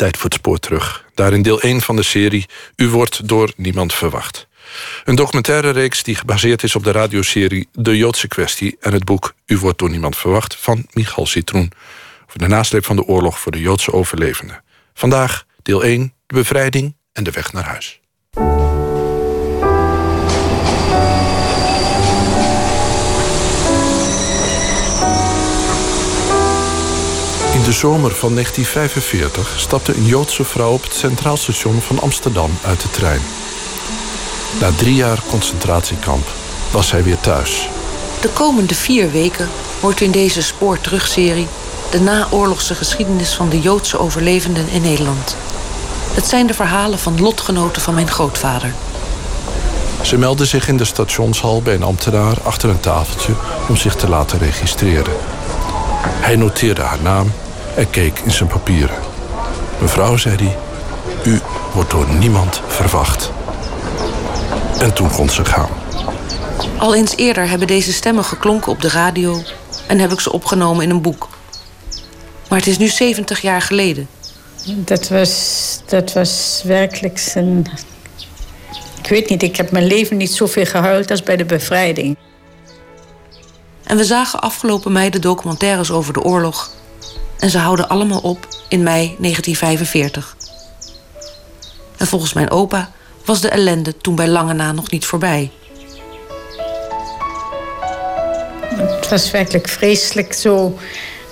tijd 0.00 0.16
voor 0.16 0.24
het 0.24 0.34
spoor 0.34 0.58
terug. 0.58 1.04
Daarin 1.14 1.42
deel 1.42 1.60
1 1.60 1.80
van 1.80 1.96
de 1.96 2.02
serie 2.02 2.46
U 2.76 2.88
wordt 2.88 3.28
door 3.28 3.52
niemand 3.56 3.94
verwacht. 3.94 4.48
Een 5.04 5.14
documentaire 5.14 5.70
reeks 5.70 6.02
die 6.02 6.14
gebaseerd 6.14 6.62
is 6.62 6.76
op 6.76 6.84
de 6.84 6.92
radioserie 6.92 7.68
De 7.72 7.96
Joodse 7.96 8.28
Kwestie... 8.28 8.76
en 8.80 8.92
het 8.92 9.04
boek 9.04 9.34
U 9.46 9.58
wordt 9.58 9.78
door 9.78 9.90
niemand 9.90 10.16
verwacht 10.16 10.56
van 10.56 10.86
Michal 10.92 11.26
Citroen... 11.26 11.72
over 12.26 12.38
de 12.38 12.46
nasleep 12.46 12.84
van 12.84 12.96
de 12.96 13.04
oorlog 13.04 13.40
voor 13.40 13.52
de 13.52 13.60
Joodse 13.60 13.92
overlevenden. 13.92 14.62
Vandaag 14.94 15.44
deel 15.62 15.84
1, 15.84 16.14
de 16.26 16.34
bevrijding 16.34 16.96
en 17.12 17.24
de 17.24 17.30
weg 17.30 17.52
naar 17.52 17.64
huis. 17.64 18.00
De 27.70 27.76
zomer 27.76 28.14
van 28.14 28.32
1945 28.34 29.54
stapte 29.56 29.96
een 29.96 30.04
Joodse 30.04 30.44
vrouw 30.44 30.72
op 30.72 30.82
het 30.82 30.94
Centraal 30.94 31.36
Station 31.36 31.80
van 31.80 32.00
Amsterdam 32.00 32.50
uit 32.64 32.80
de 32.80 32.90
trein. 32.90 33.20
Na 34.60 34.70
drie 34.76 34.94
jaar 34.94 35.18
concentratiekamp 35.28 36.26
was 36.70 36.88
zij 36.88 37.02
weer 37.02 37.20
thuis. 37.20 37.68
De 38.20 38.28
komende 38.28 38.74
vier 38.74 39.10
weken 39.10 39.48
hoort 39.80 40.00
u 40.00 40.04
in 40.04 40.10
deze 40.10 40.42
spoorterugserie 40.42 41.46
de 41.90 42.00
naoorlogse 42.00 42.74
geschiedenis 42.74 43.34
van 43.34 43.48
de 43.48 43.60
Joodse 43.60 43.98
overlevenden 43.98 44.68
in 44.68 44.82
Nederland. 44.82 45.36
Het 46.12 46.26
zijn 46.26 46.46
de 46.46 46.54
verhalen 46.54 46.98
van 46.98 47.20
lotgenoten 47.20 47.82
van 47.82 47.94
mijn 47.94 48.10
grootvader. 48.10 48.74
Ze 50.02 50.18
meldde 50.18 50.44
zich 50.44 50.68
in 50.68 50.76
de 50.76 50.84
stationshal 50.84 51.62
bij 51.62 51.74
een 51.74 51.82
ambtenaar 51.82 52.36
achter 52.42 52.68
een 52.68 52.80
tafeltje 52.80 53.32
om 53.68 53.76
zich 53.76 53.94
te 53.94 54.08
laten 54.08 54.38
registreren. 54.38 55.14
Hij 56.02 56.36
noteerde 56.36 56.82
haar 56.82 57.02
naam 57.02 57.32
en 57.76 57.90
keek 57.90 58.18
in 58.18 58.30
zijn 58.30 58.48
papieren. 58.48 58.96
Mevrouw, 59.80 60.16
zei 60.16 60.36
hij, 60.36 60.56
u 61.32 61.40
wordt 61.74 61.90
door 61.90 62.08
niemand 62.08 62.60
verwacht. 62.66 63.32
En 64.78 64.94
toen 64.94 65.10
kon 65.10 65.28
ze 65.28 65.44
gaan. 65.44 65.68
Al 66.78 66.94
eens 66.94 67.16
eerder 67.16 67.48
hebben 67.48 67.66
deze 67.66 67.92
stemmen 67.92 68.24
geklonken 68.24 68.72
op 68.72 68.80
de 68.80 68.88
radio 68.88 69.42
en 69.86 69.98
heb 69.98 70.12
ik 70.12 70.20
ze 70.20 70.32
opgenomen 70.32 70.84
in 70.84 70.90
een 70.90 71.02
boek. 71.02 71.28
Maar 72.48 72.58
het 72.58 72.68
is 72.68 72.78
nu 72.78 72.88
70 72.88 73.40
jaar 73.40 73.62
geleden. 73.62 74.08
Dat 74.66 75.08
was, 75.08 75.80
dat 75.86 76.12
was 76.12 76.62
werkelijk 76.64 77.32
een. 77.34 77.66
Ik 79.02 79.08
weet 79.08 79.28
niet, 79.28 79.42
ik 79.42 79.56
heb 79.56 79.70
mijn 79.70 79.86
leven 79.86 80.16
niet 80.16 80.32
zoveel 80.32 80.66
gehuild 80.66 81.10
als 81.10 81.22
bij 81.22 81.36
de 81.36 81.44
bevrijding. 81.44 82.16
En 83.84 83.96
we 83.96 84.04
zagen 84.04 84.40
afgelopen 84.40 84.92
mei 84.92 85.10
de 85.10 85.18
documentaires 85.18 85.90
over 85.90 86.12
de 86.12 86.22
oorlog. 86.22 86.70
En 87.40 87.50
ze 87.50 87.58
houden 87.58 87.88
allemaal 87.88 88.20
op 88.20 88.48
in 88.68 88.82
mei 88.82 89.16
1945. 89.18 90.36
En 91.96 92.06
volgens 92.06 92.32
mijn 92.32 92.50
opa 92.50 92.90
was 93.24 93.40
de 93.40 93.48
ellende 93.48 93.96
toen 93.96 94.14
bij 94.14 94.28
lange 94.28 94.52
na 94.52 94.72
nog 94.72 94.90
niet 94.90 95.04
voorbij. 95.04 95.50
Het 98.76 99.08
was 99.08 99.30
werkelijk 99.30 99.68
vreselijk 99.68 100.32
zo. 100.32 100.78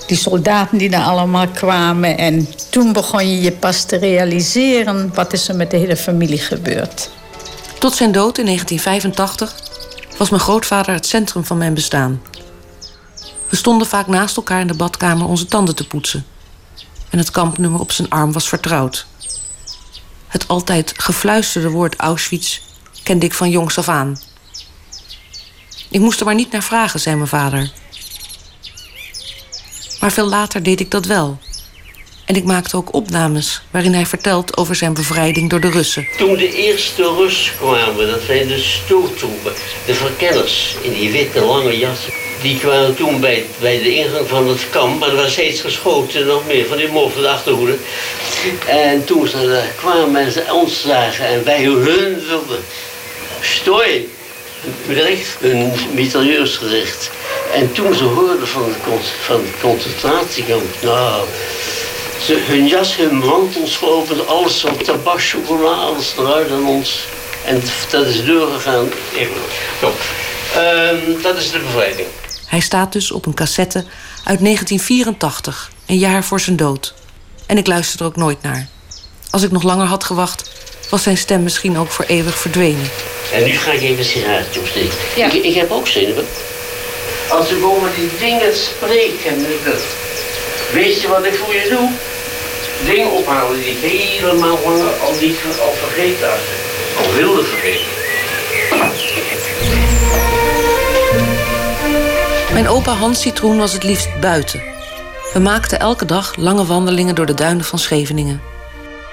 Die 0.06 0.16
soldaten 0.16 0.78
die 0.78 0.90
daar 0.90 1.04
allemaal 1.04 1.48
kwamen. 1.48 2.18
En 2.18 2.48
toen 2.70 2.92
begon 2.92 3.30
je 3.30 3.40
je 3.40 3.52
pas 3.52 3.84
te 3.84 3.96
realiseren... 3.96 5.10
wat 5.14 5.32
is 5.32 5.48
er 5.48 5.56
met 5.56 5.70
de 5.70 5.76
hele 5.76 5.96
familie 5.96 6.38
gebeurd. 6.38 7.10
Tot 7.78 7.94
zijn 7.94 8.12
dood 8.12 8.38
in 8.38 8.44
1985 8.44 9.54
was 10.18 10.30
mijn 10.30 10.42
grootvader 10.42 10.94
het 10.94 11.06
centrum 11.06 11.44
van 11.44 11.58
mijn 11.58 11.74
bestaan. 11.74 12.22
We 13.48 13.56
stonden 13.56 13.86
vaak 13.86 14.06
naast 14.06 14.36
elkaar 14.36 14.60
in 14.60 14.66
de 14.66 14.74
badkamer 14.74 15.27
onze 15.27 15.46
tanden 15.46 15.74
te 15.74 15.86
poetsen. 15.86 16.27
En 17.10 17.18
het 17.18 17.30
kampnummer 17.30 17.80
op 17.80 17.92
zijn 17.92 18.10
arm 18.10 18.32
was 18.32 18.48
vertrouwd. 18.48 19.06
Het 20.27 20.48
altijd 20.48 20.92
gefluisterde 20.96 21.70
woord 21.70 21.96
Auschwitz 21.96 22.60
kende 23.02 23.26
ik 23.26 23.34
van 23.34 23.50
jongs 23.50 23.78
af 23.78 23.88
aan. 23.88 24.20
Ik 25.91 26.00
moest 26.00 26.20
er 26.20 26.26
maar 26.26 26.34
niet 26.34 26.53
naar 26.53 26.62
vragen, 26.62 27.00
zei 27.00 27.16
mijn 27.16 27.28
vader. 27.28 27.72
Maar 30.00 30.12
veel 30.12 30.28
later 30.28 30.62
deed 30.62 30.80
ik 30.80 30.91
dat 30.91 31.04
wel. 31.04 31.38
En 32.28 32.34
ik 32.34 32.44
maakte 32.44 32.77
ook 32.77 32.94
opnames 32.94 33.62
waarin 33.71 33.93
hij 33.93 34.06
vertelt 34.06 34.56
over 34.56 34.75
zijn 34.75 34.94
bevrijding 34.94 35.50
door 35.50 35.61
de 35.61 35.71
Russen. 35.71 36.06
Toen 36.16 36.37
de 36.37 36.55
eerste 36.55 37.03
Russen 37.03 37.53
kwamen, 37.56 38.06
dat 38.06 38.21
zijn 38.27 38.49
de 38.49 38.59
stoottroepen, 38.59 39.53
de 39.87 39.94
verkenners 39.94 40.77
in 40.83 40.93
die 40.93 41.11
witte 41.11 41.44
lange 41.44 41.78
jassen. 41.78 42.12
Die 42.43 42.59
kwamen 42.59 42.97
toen 42.97 43.21
bij, 43.21 43.44
bij 43.61 43.78
de 43.78 43.94
ingang 43.94 44.28
van 44.28 44.49
het 44.49 44.61
kamp, 44.71 45.00
maar 45.00 45.09
er 45.09 45.16
was 45.16 45.33
steeds 45.33 45.61
geschoten, 45.61 46.27
nog 46.27 46.47
meer 46.47 46.66
van 46.66 46.77
die 46.77 46.89
moffen 46.89 47.22
de 47.22 47.28
achterhoede. 47.28 47.77
En 48.66 49.05
toen 49.05 49.28
ze 49.28 49.47
daar 49.47 49.72
kwamen 49.77 50.21
en 50.21 50.33
ze 50.33 50.45
ons 50.53 50.81
zagen 50.81 51.27
en 51.27 51.45
wij 51.45 51.62
hun 51.62 51.84
wilden. 52.27 52.65
Stooi! 53.41 54.09
Direct 54.87 55.37
een 55.41 55.72
mitrailleursgericht. 55.95 57.10
En 57.55 57.72
toen 57.72 57.95
ze 57.95 58.05
hoorden 58.05 58.49
van 58.49 58.65
de, 58.65 58.99
van 59.21 59.41
de 59.41 59.50
concentratiekamp, 59.60 60.83
nou, 60.83 61.25
ze, 62.24 62.44
hun 62.46 62.66
jas, 62.66 62.96
hun 62.96 63.16
mantel 63.16 63.66
slopen, 63.66 64.28
alles 64.28 64.60
van 64.60 64.76
tabak, 64.76 65.22
chocola, 65.22 65.70
alles 65.70 66.14
eruit 66.18 66.50
aan 66.50 66.66
ons. 66.66 67.04
En 67.44 67.62
dat 67.90 68.06
is 68.06 68.24
doorgegaan. 68.24 68.88
Um, 70.56 71.22
dat 71.22 71.36
is 71.36 71.50
de 71.50 71.58
bevrijding. 71.58 72.08
Hij 72.46 72.60
staat 72.60 72.92
dus 72.92 73.10
op 73.10 73.26
een 73.26 73.34
cassette 73.34 73.78
uit 74.24 74.40
1984, 74.40 75.70
een 75.86 75.98
jaar 75.98 76.24
voor 76.24 76.40
zijn 76.40 76.56
dood. 76.56 76.94
En 77.46 77.58
ik 77.58 77.66
luister 77.66 78.00
er 78.00 78.06
ook 78.06 78.16
nooit 78.16 78.42
naar. 78.42 78.68
Als 79.30 79.42
ik 79.42 79.50
nog 79.50 79.62
langer 79.62 79.86
had 79.86 80.04
gewacht, 80.04 80.50
was 80.90 81.02
zijn 81.02 81.16
stem 81.16 81.42
misschien 81.42 81.78
ook 81.78 81.90
voor 81.90 82.04
eeuwig 82.04 82.38
verdwenen. 82.38 82.90
En 83.32 83.44
nu 83.44 83.52
ga 83.52 83.72
ik 83.72 83.80
even 83.80 83.98
een 83.98 84.04
sigaretje 84.04 84.60
opsteken. 84.60 84.96
Ja. 85.16 85.26
Ik, 85.26 85.44
ik 85.44 85.54
heb 85.54 85.70
ook 85.70 85.86
zenuwen. 85.86 86.26
Als 87.28 87.50
ik 87.50 87.64
over 87.64 87.90
die 87.94 88.10
dingen 88.20 88.56
spreek 88.56 89.24
en 89.26 89.46
weet 90.72 91.00
je 91.00 91.08
wat 91.08 91.24
ik 91.24 91.34
voor 91.34 91.54
je 91.54 91.68
doe? 91.68 91.90
Dingen 92.84 93.11
ophalen 93.11 93.61
die 93.61 93.75
helemaal 93.75 94.56
al 95.00 95.15
niet 95.21 95.39
al 95.61 95.72
vergeten. 95.72 96.31
Al 96.97 97.12
wilde 97.15 97.43
vergeten. 97.43 97.97
Mijn 102.53 102.69
opa 102.69 102.93
Hans 102.93 103.21
Citroen 103.21 103.59
was 103.59 103.72
het 103.72 103.83
liefst 103.83 104.21
buiten. 104.21 104.62
We 105.33 105.39
maakten 105.39 105.81
elke 105.81 106.05
dag 106.05 106.37
lange 106.37 106.65
wandelingen 106.65 107.15
door 107.15 107.27
de 107.27 107.34
duinen 107.34 107.65
van 107.65 107.78
Scheveningen. 107.78 108.41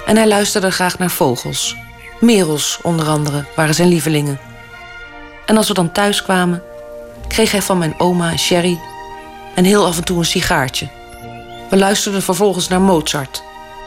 En 0.06 0.18
hij 0.18 0.28
luisterde 0.28 0.72
graag 0.72 0.98
naar 0.98 1.10
vogels. 1.10 1.76
Merels, 2.20 2.80
onder 2.82 3.08
andere, 3.08 3.46
waren 3.56 3.76
zijn 3.76 3.88
lievelingen. 3.88 4.40
En 5.46 5.58
als 5.58 5.68
we 5.68 5.74
dan 5.74 5.92
thuis 5.92 6.24
kwamen, 6.24 6.64
kreeg 7.28 7.52
hij 7.52 7.62
van 7.62 7.78
mijn 7.78 7.96
oma 7.98 8.32
een 8.32 8.40
sherry 8.40 8.80
en 9.56 9.64
heel 9.64 9.86
af 9.86 9.98
en 9.98 10.04
toe 10.04 10.18
een 10.18 10.26
sigaartje. 10.26 10.88
We 11.70 11.78
luisterden 11.78 12.22
vervolgens 12.22 12.68
naar 12.68 12.82
Mozart. 12.82 13.44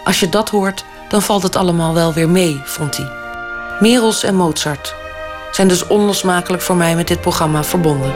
Als 0.09 0.21
je 0.21 0.29
dat 0.29 0.49
hoort, 0.49 0.85
dan 1.09 1.23
valt 1.23 1.43
het 1.43 1.57
allemaal 1.57 1.95
wel 1.95 2.13
weer 2.13 2.29
mee, 2.29 2.61
vond 2.65 2.97
hij. 2.97 3.11
Merels 3.81 4.23
en 4.23 4.35
Mozart 4.35 4.95
zijn 5.51 5.69
dus 5.69 5.87
onlosmakelijk 5.87 6.63
voor 6.63 6.77
mij 6.77 6.95
met 6.95 7.09
dit 7.09 7.21
programma 7.21 7.65
verbonden. 7.65 8.13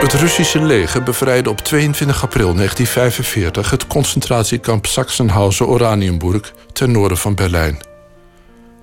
Het 0.00 0.12
Russische 0.12 0.62
leger 0.62 1.02
bevrijdde 1.02 1.50
op 1.50 1.58
22 1.58 2.22
april 2.22 2.54
1945 2.54 3.70
het 3.70 3.86
concentratiekamp 3.86 4.86
Sachsenhausen-Oranienburg 4.86 6.54
ten 6.72 6.90
noorden 6.90 7.18
van 7.18 7.34
Berlijn. 7.34 7.78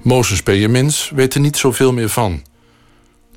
Mozes 0.02 0.44
Benjamins 0.44 1.12
weet 1.16 1.34
er 1.34 1.40
niet 1.40 1.58
zoveel 1.58 1.94
meer 1.94 2.10
van. 2.10 2.42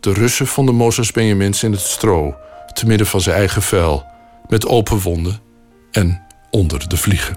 De 0.01 0.13
Russen 0.13 0.47
vonden 0.47 0.75
Mozes 0.75 1.13
Benjamins 1.13 1.63
in 1.63 1.73
het 1.73 1.81
stro, 1.81 2.37
te 2.73 2.87
midden 2.87 3.07
van 3.07 3.21
zijn 3.21 3.37
eigen 3.37 3.63
vuil, 3.63 4.07
met 4.49 4.67
open 4.67 4.99
wonden 4.99 5.41
en 5.91 6.23
onder 6.51 6.89
de 6.89 6.97
vliegen. 6.97 7.37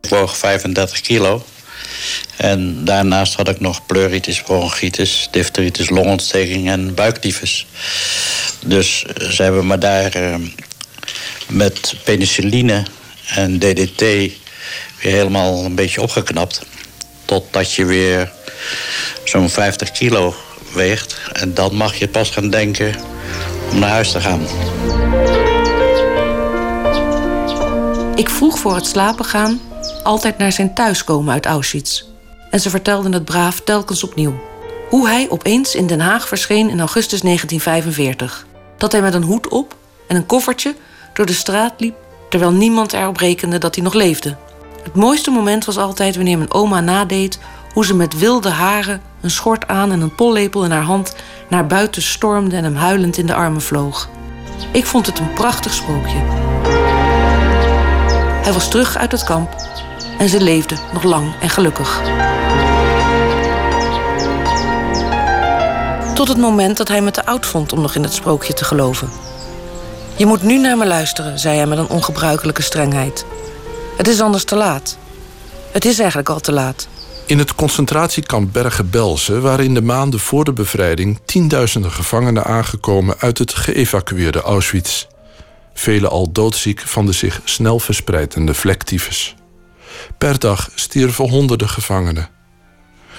Ik 0.00 0.10
woog 0.10 0.36
35 0.36 1.00
kilo. 1.00 1.44
En 2.36 2.84
daarnaast 2.84 3.34
had 3.34 3.48
ik 3.48 3.60
nog 3.60 3.86
pleuritis, 3.86 4.42
bronchitis, 4.42 5.28
difteritis, 5.30 5.90
longontsteking 5.90 6.68
en 6.68 6.94
buiktyfus. 6.94 7.66
Dus 8.66 9.02
ze 9.30 9.42
hebben 9.42 9.66
me 9.66 9.78
daar 9.78 10.16
uh, 10.16 10.34
met 11.48 11.94
penicilline 12.04 12.86
en 13.26 13.58
DDT 13.58 14.00
weer 14.00 14.32
helemaal 15.12 15.64
een 15.64 15.74
beetje 15.74 16.02
opgeknapt. 16.02 16.62
Totdat 17.24 17.72
je 17.72 17.84
weer 17.84 18.32
zo'n 19.24 19.48
50 19.50 19.90
kilo 19.90 20.34
En 21.32 21.54
dan 21.54 21.74
mag 21.74 21.94
je 21.94 22.08
pas 22.08 22.30
gaan 22.30 22.50
denken 22.50 22.94
om 23.70 23.78
naar 23.78 23.90
huis 23.90 24.12
te 24.12 24.20
gaan. 24.20 24.40
Ik 28.14 28.28
vroeg 28.28 28.58
voor 28.58 28.74
het 28.74 28.86
slapen 28.86 29.24
gaan 29.24 29.60
altijd 30.02 30.38
naar 30.38 30.52
zijn 30.52 30.74
thuiskomen 30.74 31.32
uit 31.32 31.46
Auschwitz. 31.46 32.04
En 32.50 32.60
ze 32.60 32.70
vertelden 32.70 33.12
het 33.12 33.24
braaf 33.24 33.60
telkens 33.60 34.04
opnieuw. 34.04 34.40
Hoe 34.88 35.08
hij 35.08 35.26
opeens 35.30 35.74
in 35.74 35.86
Den 35.86 36.00
Haag 36.00 36.28
verscheen 36.28 36.70
in 36.70 36.78
augustus 36.78 37.20
1945. 37.20 38.46
Dat 38.78 38.92
hij 38.92 39.00
met 39.00 39.14
een 39.14 39.22
hoed 39.22 39.48
op 39.48 39.76
en 40.08 40.16
een 40.16 40.26
koffertje 40.26 40.74
door 41.12 41.26
de 41.26 41.32
straat 41.32 41.72
liep 41.76 41.94
terwijl 42.28 42.52
niemand 42.52 42.92
erop 42.92 43.16
rekende 43.16 43.58
dat 43.58 43.74
hij 43.74 43.84
nog 43.84 43.94
leefde. 43.94 44.36
Het 44.82 44.94
mooiste 44.94 45.30
moment 45.30 45.64
was 45.64 45.76
altijd 45.76 46.16
wanneer 46.16 46.38
mijn 46.38 46.52
oma 46.52 46.80
nadeed 46.80 47.38
hoe 47.72 47.84
ze 47.84 47.94
met 47.94 48.18
wilde 48.18 48.48
haren, 48.48 49.00
een 49.26 49.32
schort 49.32 49.66
aan 49.68 49.92
en 49.92 50.00
een 50.00 50.14
pollepel 50.14 50.64
in 50.64 50.70
haar 50.70 50.82
hand 50.82 51.14
naar 51.48 51.66
buiten 51.66 52.02
stormde 52.02 52.56
en 52.56 52.64
hem 52.64 52.74
huilend 52.74 53.16
in 53.16 53.26
de 53.26 53.34
armen 53.34 53.60
vloog. 53.60 54.08
Ik 54.72 54.86
vond 54.86 55.06
het 55.06 55.18
een 55.18 55.32
prachtig 55.32 55.72
sprookje. 55.72 56.18
Hij 58.42 58.52
was 58.52 58.68
terug 58.68 58.96
uit 58.96 59.12
het 59.12 59.24
kamp 59.24 59.54
en 60.18 60.28
ze 60.28 60.40
leefden 60.40 60.78
nog 60.92 61.02
lang 61.02 61.34
en 61.40 61.50
gelukkig. 61.50 62.02
Tot 66.14 66.28
het 66.28 66.38
moment 66.38 66.76
dat 66.76 66.88
hij 66.88 67.00
me 67.00 67.10
te 67.10 67.26
oud 67.26 67.46
vond 67.46 67.72
om 67.72 67.80
nog 67.80 67.94
in 67.94 68.02
het 68.02 68.14
sprookje 68.14 68.52
te 68.52 68.64
geloven. 68.64 69.10
Je 70.16 70.26
moet 70.26 70.42
nu 70.42 70.58
naar 70.58 70.76
me 70.76 70.86
luisteren, 70.86 71.38
zei 71.38 71.56
hij 71.56 71.66
met 71.66 71.78
een 71.78 71.88
ongebruikelijke 71.88 72.62
strengheid. 72.62 73.24
Het 73.96 74.08
is 74.08 74.20
anders 74.20 74.44
te 74.44 74.56
laat. 74.56 74.96
Het 75.72 75.84
is 75.84 75.98
eigenlijk 75.98 76.28
al 76.28 76.40
te 76.40 76.52
laat. 76.52 76.88
In 77.26 77.38
het 77.38 77.54
concentratiekamp 77.54 78.52
Bergen-Belsen 78.52 79.42
waren 79.42 79.64
in 79.64 79.74
de 79.74 79.82
maanden 79.82 80.20
voor 80.20 80.44
de 80.44 80.52
bevrijding 80.52 81.20
tienduizenden 81.24 81.90
gevangenen 81.90 82.44
aangekomen 82.44 83.18
uit 83.18 83.38
het 83.38 83.54
geëvacueerde 83.54 84.40
Auschwitz. 84.40 85.06
Velen 85.74 86.10
al 86.10 86.32
doodziek 86.32 86.80
van 86.80 87.06
de 87.06 87.12
zich 87.12 87.40
snel 87.44 87.78
verspreidende 87.78 88.54
vlektyfus. 88.54 89.34
Per 90.18 90.38
dag 90.38 90.70
stierven 90.74 91.28
honderden 91.28 91.68
gevangenen. 91.68 92.28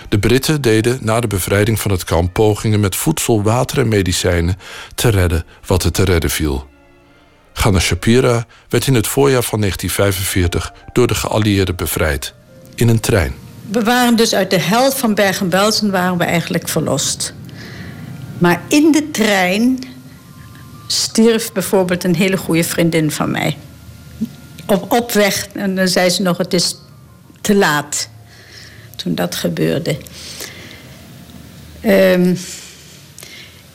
De 0.10 0.20
Britten 0.20 0.62
deden 0.62 1.00
na 1.02 1.20
de 1.20 1.28
bevrijding 1.28 1.80
van 1.80 1.92
het 1.92 2.04
kamp 2.04 2.34
pogingen 2.34 2.80
met 2.80 2.96
voedsel, 2.96 3.44
water 3.44 3.80
en 3.80 3.88
medicijnen 3.88 4.58
te 4.96 5.10
redden 5.10 5.46
wat 5.66 5.84
er 5.84 5.92
te 5.92 6.04
redden 6.04 6.30
viel. 6.30 6.68
Ghana 7.54 7.80
Shapira 7.80 8.46
werd 8.70 8.88
in 8.88 8.96
het 8.96 9.08
voorjaar 9.08 9.44
van 9.44 9.60
1945 9.60 10.74
door 10.94 11.08
de 11.08 11.16
geallieerden 11.16 11.76
bevrijd. 11.76 12.34
In 12.76 12.88
een 12.88 13.00
trein. 13.00 13.47
We 13.72 13.84
waren 13.84 14.16
dus 14.16 14.34
uit 14.34 14.50
de 14.50 14.60
helft 14.60 14.98
van 14.98 15.14
Bergen-Belsen 15.14 15.92
waren 15.92 16.18
we 16.18 16.24
eigenlijk 16.24 16.68
verlost. 16.68 17.34
Maar 18.38 18.62
in 18.68 18.92
de 18.92 19.12
trein 19.12 19.80
stierf 20.88 21.52
bijvoorbeeld 21.52 22.04
een 22.04 22.16
hele 22.16 22.38
goede 22.38 22.64
vriendin 22.64 23.12
van 23.12 23.32
mij. 23.32 23.58
Op, 24.66 24.92
op 24.92 25.12
weg, 25.12 25.48
en 25.54 25.76
dan 25.76 25.88
zei 25.88 26.10
ze 26.10 26.22
nog, 26.22 26.38
het 26.38 26.54
is 26.54 26.76
te 27.42 27.56
laat. 27.56 28.10
Toen 28.96 29.16
dat 29.16 29.36
gebeurde. 29.36 29.98
Um, 31.86 32.38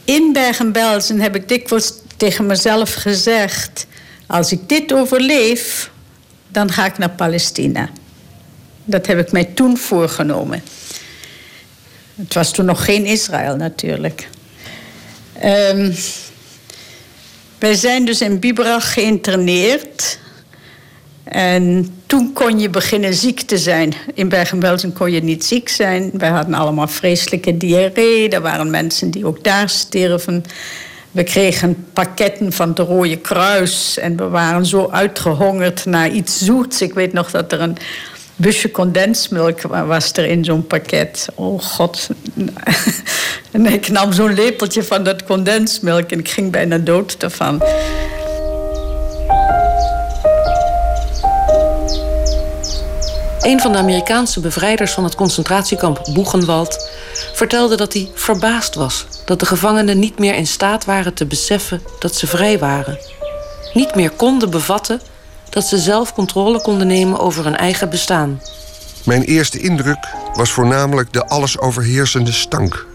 in 0.04 0.32
Bergen-Belsen 0.32 1.20
heb 1.20 1.36
ik 1.36 1.48
dikwijls 1.48 1.92
tegen 2.16 2.46
mezelf 2.46 2.94
gezegd: 2.94 3.86
als 4.26 4.52
ik 4.52 4.68
dit 4.68 4.92
overleef, 4.92 5.90
dan 6.48 6.72
ga 6.72 6.86
ik 6.86 6.98
naar 6.98 7.10
Palestina. 7.10 7.88
Dat 8.84 9.06
heb 9.06 9.18
ik 9.18 9.32
mij 9.32 9.44
toen 9.44 9.76
voorgenomen. 9.76 10.62
Het 12.14 12.34
was 12.34 12.52
toen 12.52 12.64
nog 12.64 12.84
geen 12.84 13.04
Israël 13.04 13.56
natuurlijk. 13.56 14.28
Um, 15.44 15.94
wij 17.58 17.74
zijn 17.74 18.04
dus 18.04 18.20
in 18.20 18.38
Bibrach 18.38 18.92
geïnterneerd. 18.92 20.18
En 21.24 21.94
toen 22.06 22.32
kon 22.32 22.58
je 22.58 22.70
beginnen 22.70 23.14
ziek 23.14 23.40
te 23.40 23.58
zijn. 23.58 23.94
In 24.14 24.28
Bergen-Belsen 24.28 24.92
kon 24.92 25.12
je 25.12 25.22
niet 25.22 25.44
ziek 25.44 25.68
zijn. 25.68 26.10
Wij 26.12 26.28
hadden 26.28 26.54
allemaal 26.54 26.88
vreselijke 26.88 27.56
diarree. 27.56 28.28
Er 28.28 28.40
waren 28.40 28.70
mensen 28.70 29.10
die 29.10 29.26
ook 29.26 29.44
daar 29.44 29.68
sterven. 29.68 30.44
We 31.10 31.22
kregen 31.22 31.86
pakketten 31.92 32.52
van 32.52 32.68
het 32.68 32.78
Rode 32.78 33.18
Kruis. 33.18 33.98
En 33.98 34.16
we 34.16 34.28
waren 34.28 34.66
zo 34.66 34.88
uitgehongerd 34.90 35.84
naar 35.84 36.10
iets 36.10 36.38
zoets. 36.38 36.82
Ik 36.82 36.94
weet 36.94 37.12
nog 37.12 37.30
dat 37.30 37.52
er 37.52 37.60
een 37.60 37.76
busje 38.42 38.70
condensmelk 38.70 39.60
was 39.62 40.12
er 40.12 40.24
in 40.24 40.44
zo'n 40.44 40.66
pakket. 40.66 41.28
Oh 41.34 41.60
god. 41.60 42.08
En 43.50 43.66
ik 43.66 43.88
nam 43.88 44.12
zo'n 44.12 44.34
lepeltje 44.34 44.82
van 44.82 45.04
dat 45.04 45.24
condensmelk 45.24 46.10
en 46.10 46.18
ik 46.18 46.28
ging 46.28 46.50
bijna 46.50 46.78
dood 46.78 47.16
ervan. 47.18 47.62
Een 53.40 53.60
van 53.60 53.72
de 53.72 53.78
Amerikaanse 53.78 54.40
bevrijders 54.40 54.92
van 54.92 55.04
het 55.04 55.14
concentratiekamp 55.14 56.00
Boegenwald 56.12 56.90
vertelde 57.32 57.76
dat 57.76 57.92
hij 57.92 58.10
verbaasd 58.14 58.74
was 58.74 59.06
dat 59.24 59.40
de 59.40 59.46
gevangenen 59.46 59.98
niet 59.98 60.18
meer 60.18 60.34
in 60.34 60.46
staat 60.46 60.84
waren 60.84 61.14
te 61.14 61.26
beseffen 61.26 61.82
dat 61.98 62.14
ze 62.14 62.26
vrij 62.26 62.58
waren. 62.58 62.98
Niet 63.72 63.94
meer 63.94 64.10
konden 64.10 64.50
bevatten 64.50 65.00
dat 65.52 65.66
ze 65.66 65.78
zelf 65.78 66.14
controle 66.14 66.60
konden 66.60 66.86
nemen 66.86 67.18
over 67.18 67.44
hun 67.44 67.56
eigen 67.56 67.90
bestaan. 67.90 68.40
Mijn 69.04 69.22
eerste 69.22 69.58
indruk 69.58 70.06
was 70.34 70.50
voornamelijk 70.50 71.12
de 71.12 71.26
alles 71.26 71.58
overheersende 71.58 72.32
stank. 72.32 72.86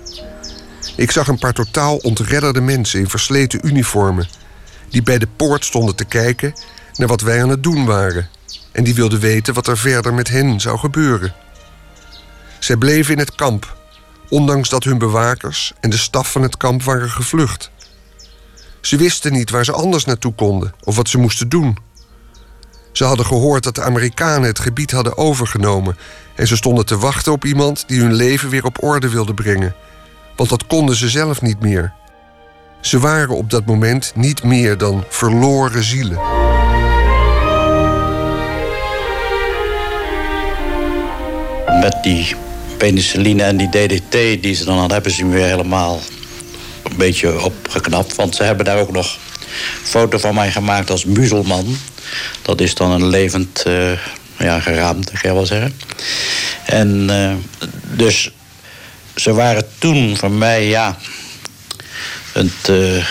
Ik 0.95 1.11
zag 1.11 1.27
een 1.27 1.39
paar 1.39 1.53
totaal 1.53 1.95
ontredderde 1.97 2.61
mensen 2.61 2.99
in 2.99 3.09
versleten 3.09 3.67
uniformen... 3.67 4.27
die 4.89 5.03
bij 5.03 5.17
de 5.17 5.27
poort 5.35 5.65
stonden 5.65 5.95
te 5.95 6.05
kijken 6.05 6.53
naar 6.95 7.07
wat 7.07 7.21
wij 7.21 7.41
aan 7.41 7.49
het 7.49 7.63
doen 7.63 7.85
waren... 7.85 8.29
en 8.71 8.83
die 8.83 8.95
wilden 8.95 9.19
weten 9.19 9.53
wat 9.53 9.67
er 9.67 9.77
verder 9.77 10.13
met 10.13 10.27
hen 10.27 10.59
zou 10.59 10.77
gebeuren. 10.77 11.33
Zij 12.59 12.75
bleven 12.75 13.13
in 13.13 13.19
het 13.19 13.35
kamp, 13.35 13.77
ondanks 14.29 14.69
dat 14.69 14.83
hun 14.83 14.97
bewakers 14.97 15.73
en 15.79 15.89
de 15.89 15.97
staf 15.97 16.31
van 16.31 16.41
het 16.41 16.57
kamp 16.57 16.83
waren 16.83 17.09
gevlucht. 17.09 17.71
Ze 18.81 18.97
wisten 18.97 19.33
niet 19.33 19.49
waar 19.49 19.65
ze 19.65 19.71
anders 19.71 20.05
naartoe 20.05 20.33
konden 20.33 20.73
of 20.83 20.95
wat 20.95 21.09
ze 21.09 21.17
moesten 21.17 21.49
doen. 21.49 21.77
Ze 22.97 23.03
hadden 23.03 23.25
gehoord 23.25 23.63
dat 23.63 23.75
de 23.75 23.83
Amerikanen 23.83 24.47
het 24.47 24.59
gebied 24.59 24.91
hadden 24.91 25.17
overgenomen 25.17 25.97
en 26.35 26.47
ze 26.47 26.55
stonden 26.55 26.85
te 26.85 26.97
wachten 26.97 27.31
op 27.31 27.45
iemand 27.45 27.83
die 27.87 27.99
hun 27.99 28.13
leven 28.13 28.49
weer 28.49 28.65
op 28.65 28.83
orde 28.83 29.09
wilde 29.09 29.33
brengen, 29.33 29.75
want 30.35 30.49
dat 30.49 30.67
konden 30.67 30.95
ze 30.95 31.09
zelf 31.09 31.41
niet 31.41 31.59
meer. 31.59 31.93
Ze 32.81 32.99
waren 32.99 33.35
op 33.35 33.49
dat 33.49 33.65
moment 33.65 34.11
niet 34.15 34.43
meer 34.43 34.77
dan 34.77 35.03
verloren 35.09 35.83
zielen. 35.83 36.19
Met 41.79 41.97
die 42.01 42.35
penicilline 42.77 43.43
en 43.43 43.57
die 43.57 43.69
DDT 43.69 44.11
die 44.43 44.55
ze 44.55 44.65
dan 44.65 44.77
hadden, 44.77 44.93
hebben 44.93 45.11
ze 45.11 45.27
weer 45.27 45.45
helemaal 45.45 45.99
een 46.83 46.97
beetje 46.97 47.43
opgeknapt. 47.43 48.15
Want 48.15 48.35
ze 48.35 48.43
hebben 48.43 48.65
daar 48.65 48.79
ook 48.79 48.91
nog 48.91 49.17
foto 49.83 50.17
van 50.17 50.35
mij 50.35 50.51
gemaakt 50.51 50.89
als 50.89 51.05
muzelman. 51.05 51.77
Dat 52.41 52.61
is 52.61 52.75
dan 52.75 52.91
een 52.91 53.07
levend 53.07 53.63
uh, 53.67 53.91
ja, 54.37 54.59
geraamte, 54.59 55.11
kan 55.11 55.29
je 55.29 55.33
wel 55.33 55.45
zeggen. 55.45 55.79
En 56.65 57.07
uh, 57.09 57.33
dus 57.83 58.31
ze 59.15 59.33
waren 59.33 59.67
toen 59.77 60.17
voor 60.17 60.31
mij, 60.31 60.67
ja, 60.67 60.97
het, 62.31 62.69
uh, 62.69 63.05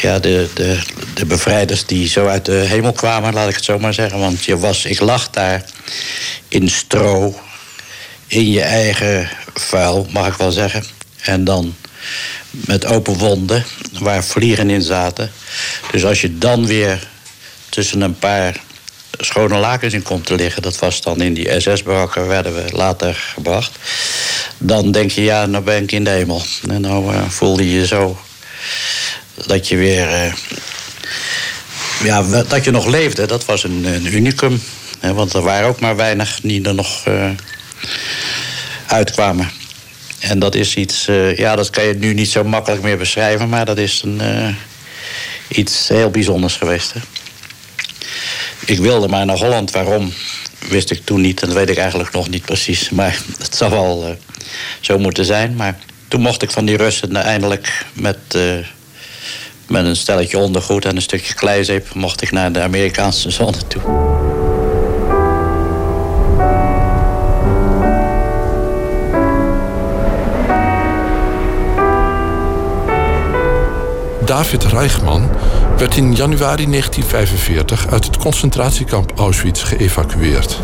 ja 0.00 0.18
de, 0.18 0.48
de, 0.54 0.78
de 1.14 1.26
bevrijders 1.26 1.86
die 1.86 2.08
zo 2.08 2.26
uit 2.26 2.44
de 2.44 2.52
hemel 2.52 2.92
kwamen, 2.92 3.34
laat 3.34 3.48
ik 3.48 3.54
het 3.54 3.64
zo 3.64 3.78
maar 3.78 3.94
zeggen. 3.94 4.18
Want 4.18 4.44
je 4.44 4.58
was, 4.58 4.84
ik 4.84 5.00
lag 5.00 5.30
daar 5.30 5.64
in 6.48 6.68
stro 6.68 7.40
in 8.26 8.50
je 8.50 8.62
eigen 8.62 9.28
vuil, 9.54 10.06
mag 10.10 10.26
ik 10.26 10.34
wel 10.34 10.50
zeggen. 10.50 10.84
En 11.20 11.44
dan 11.44 11.74
met 12.66 12.86
open 12.86 13.14
wonden 13.18 13.64
waar 14.00 14.24
vliegen 14.24 14.70
in 14.70 14.82
zaten. 14.82 15.32
Dus 15.92 16.04
als 16.04 16.20
je 16.20 16.38
dan 16.38 16.66
weer 16.66 17.08
tussen 17.68 18.00
een 18.00 18.18
paar 18.18 18.60
schone 19.18 19.58
lakens 19.58 19.92
in 19.92 20.02
komt 20.02 20.26
te 20.26 20.34
liggen... 20.34 20.62
dat 20.62 20.78
was 20.78 21.00
dan 21.00 21.20
in 21.20 21.34
die 21.34 21.60
SS-barakken, 21.60 22.26
werden 22.26 22.54
we 22.54 22.64
later 22.72 23.14
gebracht... 23.14 23.78
dan 24.58 24.92
denk 24.92 25.10
je, 25.10 25.22
ja, 25.22 25.46
nou 25.46 25.64
ben 25.64 25.82
ik 25.82 25.92
in 25.92 26.04
de 26.04 26.10
hemel. 26.10 26.42
En 26.68 26.80
nou 26.80 27.14
uh, 27.14 27.28
voelde 27.28 27.72
je 27.72 27.86
zo 27.86 28.18
dat 29.46 29.68
je 29.68 29.76
weer... 29.76 30.08
Uh, 30.08 30.32
ja, 32.02 32.42
dat 32.42 32.64
je 32.64 32.70
nog 32.70 32.86
leefde, 32.86 33.26
dat 33.26 33.44
was 33.44 33.64
een, 33.64 33.84
een 33.84 34.14
unicum. 34.14 34.62
Hè, 35.00 35.14
want 35.14 35.32
er 35.32 35.42
waren 35.42 35.68
ook 35.68 35.80
maar 35.80 35.96
weinig 35.96 36.38
die 36.42 36.62
er 36.62 36.74
nog... 36.74 37.06
Uh, 37.06 37.30
uitkwamen. 38.86 39.50
En 40.28 40.38
dat 40.38 40.54
is 40.54 40.74
iets, 40.74 41.08
uh, 41.08 41.36
ja, 41.36 41.56
dat 41.56 41.70
kan 41.70 41.84
je 41.84 41.94
nu 41.94 42.14
niet 42.14 42.30
zo 42.30 42.44
makkelijk 42.44 42.82
meer 42.82 42.98
beschrijven, 42.98 43.48
maar 43.48 43.64
dat 43.64 43.78
is 43.78 44.02
een, 44.04 44.20
uh, 44.22 44.48
iets 45.48 45.88
heel 45.88 46.10
bijzonders 46.10 46.56
geweest. 46.56 46.92
Hè? 46.92 47.00
Ik 48.64 48.78
wilde 48.78 49.08
maar 49.08 49.26
naar 49.26 49.38
Holland, 49.38 49.70
waarom 49.70 50.12
wist 50.68 50.90
ik 50.90 51.04
toen 51.04 51.20
niet, 51.20 51.40
en 51.40 51.48
dat 51.48 51.56
weet 51.56 51.70
ik 51.70 51.76
eigenlijk 51.76 52.12
nog 52.12 52.28
niet 52.28 52.44
precies. 52.44 52.90
Maar 52.90 53.18
het 53.38 53.56
zou 53.56 53.70
wel 53.70 54.08
uh, 54.08 54.14
zo 54.80 54.98
moeten 54.98 55.24
zijn. 55.24 55.56
Maar 55.56 55.78
toen 56.08 56.20
mocht 56.20 56.42
ik 56.42 56.50
van 56.50 56.64
die 56.64 56.76
Russen 56.76 57.16
eindelijk 57.16 57.86
met, 57.92 58.18
met 59.66 59.84
een 59.84 59.96
stelletje 59.96 60.38
ondergoed 60.38 60.84
en 60.84 60.96
een 60.96 61.02
stukje 61.02 61.34
kleizeep... 61.34 61.94
mocht 61.94 62.22
ik 62.22 62.30
naar 62.30 62.52
de 62.52 62.60
Amerikaanse 62.60 63.30
zone 63.30 63.66
toe. 63.66 64.25
David 74.26 74.64
Reichman 74.64 75.30
werd 75.78 75.96
in 75.96 76.14
januari 76.14 76.66
1945 76.70 77.86
uit 77.90 78.04
het 78.04 78.16
concentratiekamp 78.16 79.12
Auschwitz 79.16 79.64
geëvacueerd. 79.64 80.60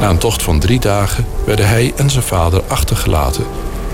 Na 0.00 0.08
een 0.08 0.18
tocht 0.18 0.42
van 0.42 0.58
drie 0.58 0.80
dagen 0.80 1.26
werden 1.44 1.68
hij 1.68 1.92
en 1.96 2.10
zijn 2.10 2.24
vader 2.24 2.62
achtergelaten 2.68 3.44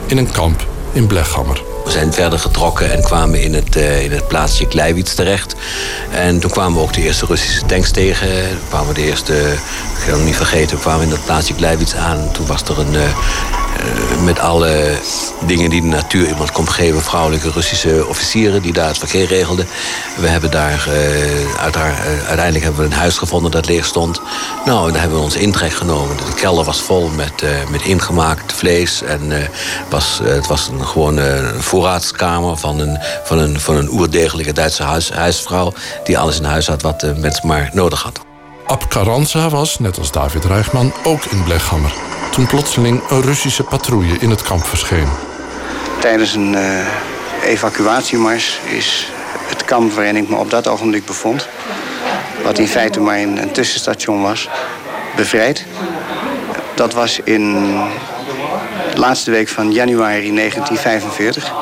in 0.06 0.18
een 0.18 0.30
kamp 0.30 0.66
in 0.92 1.06
Blechhammer. 1.06 1.62
We 1.84 1.90
zijn 1.90 2.12
verder 2.12 2.38
getrokken 2.38 2.92
en 2.92 3.02
kwamen 3.02 3.42
in 3.42 3.54
het, 3.54 3.76
uh, 3.76 4.02
in 4.02 4.12
het 4.12 4.28
plaatsje 4.28 4.66
Kleiwitz 4.66 5.14
terecht. 5.14 5.54
En 6.10 6.40
toen 6.40 6.50
kwamen 6.50 6.74
we 6.74 6.82
ook 6.82 6.92
de 6.92 7.02
eerste 7.02 7.26
Russische 7.26 7.66
tanks 7.66 7.90
tegen. 7.90 8.28
Toen 8.28 8.68
kwamen 8.68 8.88
we 8.88 8.94
de 8.94 9.06
eerste, 9.06 9.34
ik 9.34 10.02
ga 10.04 10.12
het 10.12 10.24
niet 10.24 10.36
vergeten, 10.36 10.76
we 10.76 10.82
kwamen 10.82 11.04
in 11.04 11.10
dat 11.10 11.24
plaatsje 11.24 11.54
Kleiwitz 11.54 11.94
aan. 11.94 12.32
Toen 12.32 12.46
was 12.46 12.62
er 12.62 12.78
een, 12.78 12.92
uh, 12.92 13.00
uh, 13.80 14.22
met 14.24 14.38
alle 14.38 14.98
dingen 15.46 15.70
die 15.70 15.80
de 15.80 15.86
natuur 15.86 16.28
iemand 16.28 16.52
kon 16.52 16.68
geven... 16.68 17.02
vrouwelijke 17.02 17.50
Russische 17.50 18.06
officieren 18.08 18.62
die 18.62 18.72
daar 18.72 18.88
het 18.88 18.98
verkeer 18.98 19.26
regelden. 19.26 19.66
We 20.16 20.28
hebben 20.28 20.50
daar, 20.50 20.88
uiteindelijk 22.26 22.64
hebben 22.64 22.80
we 22.80 22.86
een 22.86 22.98
huis 22.98 23.18
gevonden 23.18 23.50
dat 23.50 23.66
leeg 23.66 23.84
stond. 23.84 24.20
Nou, 24.64 24.92
daar 24.92 25.00
hebben 25.00 25.18
we 25.18 25.24
ons 25.24 25.36
intrek 25.36 25.72
genomen. 25.72 26.16
De 26.16 26.34
kelder 26.34 26.64
was 26.64 26.80
vol 26.80 27.08
met, 27.08 27.44
met 27.70 27.82
ingemaakt 27.82 28.52
vlees. 28.52 29.02
En 29.02 29.32
was, 29.88 30.20
het 30.22 30.46
was 30.46 30.68
een, 30.68 30.86
gewoon 30.86 31.16
een 31.16 31.62
voorraadskamer 31.62 32.56
van 32.56 32.78
een, 32.78 32.98
van 33.24 33.38
een, 33.38 33.60
van 33.60 33.76
een 33.76 33.90
oerdegelijke 33.90 34.52
Duitse 34.52 34.82
huis, 34.82 35.10
huisvrouw... 35.10 35.72
die 36.04 36.18
alles 36.18 36.38
in 36.38 36.44
huis 36.44 36.66
had 36.66 36.82
wat 36.82 37.00
de 37.00 37.40
maar 37.42 37.70
nodig 37.72 38.02
had. 38.02 38.20
Ab 38.66 38.88
Karanza 38.88 39.48
was, 39.48 39.78
net 39.78 39.98
als 39.98 40.12
David 40.12 40.44
Reichman, 40.44 40.92
ook 41.04 41.24
in 41.24 41.44
Blechhammer... 41.44 42.15
toen 42.30 42.46
plotseling 42.46 43.02
een 43.08 43.22
Russische 43.22 43.62
patrouille 43.62 44.18
in 44.18 44.30
het 44.30 44.42
kamp 44.42 44.66
verscheen. 44.66 45.08
Tijdens 46.00 46.34
een 46.34 46.52
uh, 46.52 46.86
evacuatiemars 47.44 48.60
is 48.64 49.10
het 49.48 49.64
kamp 49.64 49.92
waarin 49.92 50.16
ik 50.16 50.28
me 50.28 50.36
op 50.36 50.50
dat 50.50 50.68
ogenblik 50.68 51.04
bevond... 51.04 51.48
wat 52.42 52.58
in 52.58 52.68
feite 52.68 53.00
maar 53.00 53.18
een, 53.18 53.42
een 53.42 53.52
tussenstation 53.52 54.22
was, 54.22 54.48
bevrijd. 55.16 55.64
Dat 56.74 56.92
was 56.92 57.20
in 57.24 57.52
de 58.92 58.98
laatste 58.98 59.30
week 59.30 59.48
van 59.48 59.72
januari 59.72 60.34
1945. 60.34 61.52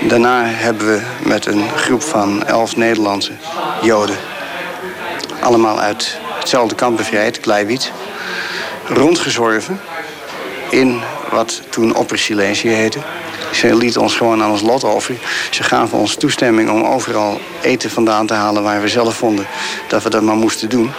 Daarna 0.00 0.44
hebben 0.44 0.86
we 0.86 1.02
met 1.22 1.46
een 1.46 1.68
groep 1.76 2.02
van 2.02 2.46
elf 2.46 2.76
Nederlandse 2.76 3.32
Joden... 3.82 4.16
allemaal 5.40 5.80
uit 5.80 6.18
hetzelfde 6.38 6.74
kamp 6.74 6.96
bevrijd, 6.96 7.40
Kleiwit... 7.40 7.92
rondgezworven 8.86 9.80
in 10.70 11.00
wat 11.30 11.60
toen 11.70 11.96
Opper 11.96 12.18
Silesië 12.18 12.68
heette. 12.68 12.98
Ze 13.52 13.76
lieten 13.76 14.00
ons 14.00 14.14
gewoon 14.14 14.42
aan 14.42 14.50
ons 14.50 14.60
lot 14.60 14.84
over. 14.84 15.14
Ze 15.50 15.62
gaven 15.62 15.98
ons 15.98 16.14
toestemming 16.14 16.70
om 16.70 16.84
overal 16.84 17.40
eten 17.62 17.90
vandaan 17.90 18.26
te 18.26 18.34
halen 18.34 18.62
waar 18.62 18.80
we 18.80 18.88
zelf 18.88 19.14
vonden 19.16 19.46
dat 19.88 20.02
we 20.02 20.10
dat 20.10 20.22
maar 20.22 20.36
moesten 20.36 20.68
doen. 20.68 20.90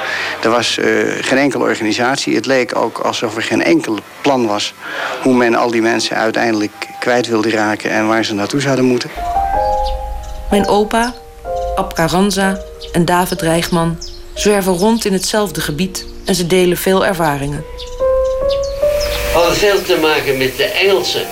Er 0.43 0.49
was 0.49 0.77
uh, 0.77 0.85
geen 1.21 1.37
enkele 1.37 1.63
organisatie. 1.63 2.35
Het 2.35 2.45
leek 2.45 2.75
ook 2.75 2.97
alsof 2.97 3.35
er 3.35 3.41
geen 3.41 3.63
enkel 3.63 3.97
plan 4.21 4.47
was 4.47 4.73
hoe 5.21 5.33
men 5.33 5.55
al 5.55 5.71
die 5.71 5.81
mensen 5.81 6.15
uiteindelijk 6.15 6.87
kwijt 6.99 7.27
wilde 7.27 7.49
raken 7.49 7.89
en 7.89 8.07
waar 8.07 8.25
ze 8.25 8.33
naartoe 8.33 8.61
zouden 8.61 8.85
moeten. 8.85 9.09
Mijn 10.49 10.67
opa, 10.67 11.13
Ab 11.75 11.95
Karanza 11.95 12.57
en 12.91 13.05
David 13.05 13.41
Rijgman 13.41 13.97
zwerven 14.33 14.73
rond 14.73 15.05
in 15.05 15.13
hetzelfde 15.13 15.61
gebied 15.61 16.05
en 16.25 16.35
ze 16.35 16.47
delen 16.47 16.77
veel 16.77 17.05
ervaringen. 17.05 17.65
Hadden 19.33 19.55
veel 19.55 19.81
te 19.81 19.97
maken 19.97 20.37
met 20.37 20.57
de 20.57 20.63
Engelsen 20.63 21.27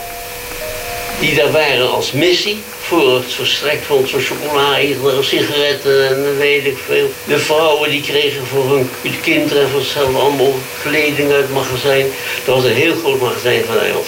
die 1.20 1.36
daar 1.36 1.52
waren 1.52 1.92
als 1.92 2.12
missie 2.12 2.58
voor 2.80 3.16
het 3.16 3.34
verstrekt 3.34 3.86
van 3.86 4.08
zo'n 4.08 4.22
chocolade, 4.22 5.24
sigaretten 5.24 6.08
en 6.08 6.38
weet 6.38 6.66
ik 6.66 6.78
veel. 6.86 7.10
De 7.28 7.40
vrouwen 7.40 7.90
die 7.90 8.02
kregen 8.02 8.46
voor 8.46 8.70
hun 8.70 8.90
kinderen 9.22 9.70
zichzelf 9.70 10.16
allemaal 10.16 10.54
kleding 10.82 11.32
uit 11.32 11.42
het 11.42 11.54
magazijn. 11.54 12.06
Dat 12.46 12.56
was 12.56 12.66
een 12.66 12.76
heel 12.76 12.96
groot 12.96 13.20
magazijn 13.20 13.64
van 13.66 13.80
Engels. 13.80 14.08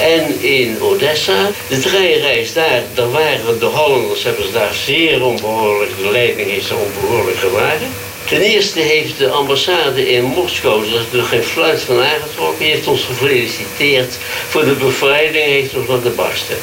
En 0.00 0.42
in 0.42 0.76
Odessa, 0.80 1.50
de 1.68 1.78
treinreis 1.78 2.52
daar, 2.52 2.82
daar 2.94 3.10
waren 3.10 3.58
de 3.58 3.64
Hollanders, 3.64 4.22
hebben 4.22 4.44
ze 4.44 4.52
daar 4.52 4.74
zeer 4.74 5.24
onbehoorlijk, 5.24 5.90
de 5.96 6.10
leiding 6.10 6.50
is 6.50 6.70
onbehoorlijk 6.70 7.38
gewagen. 7.38 8.11
Ten 8.24 8.40
eerste 8.40 8.80
heeft 8.80 9.18
de 9.18 9.28
ambassade 9.28 10.10
in 10.12 10.24
Moskou, 10.24 10.90
daar 10.90 11.00
is 11.00 11.18
er 11.18 11.24
geen 11.24 11.42
fluit 11.42 11.82
van 11.82 12.02
aangetrokken, 12.02 12.64
heeft 12.64 12.86
ons 12.86 13.04
gefeliciteerd 13.04 14.14
voor 14.48 14.64
de 14.64 14.74
bevrijding, 14.74 15.44
heeft 15.44 15.74
ons 15.76 16.02
de 16.02 16.12
barsten. 16.16 16.56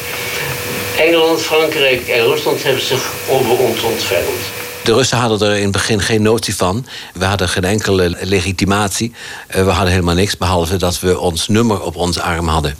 Engeland, 0.97 1.41
Frankrijk 1.41 2.07
en 2.07 2.23
Rusland 2.23 2.63
hebben 2.63 2.83
zich 2.83 3.13
over 3.29 3.57
ons 3.57 3.81
ontfermd. 3.81 4.59
De 4.83 4.93
Russen 4.93 5.17
hadden 5.17 5.49
er 5.49 5.55
in 5.55 5.63
het 5.63 5.71
begin 5.71 6.01
geen 6.01 6.21
notie 6.21 6.55
van. 6.55 6.85
We 7.13 7.25
hadden 7.25 7.49
geen 7.49 7.63
enkele 7.63 8.17
legitimatie. 8.21 9.13
Eh, 9.47 9.63
we 9.63 9.69
hadden 9.69 9.91
helemaal 9.91 10.15
niks, 10.15 10.37
behalve 10.37 10.77
dat 10.77 10.99
we 10.99 11.19
ons 11.19 11.47
nummer 11.47 11.81
op 11.81 11.95
onze 11.95 12.21
arm 12.21 12.47
hadden. 12.47 12.75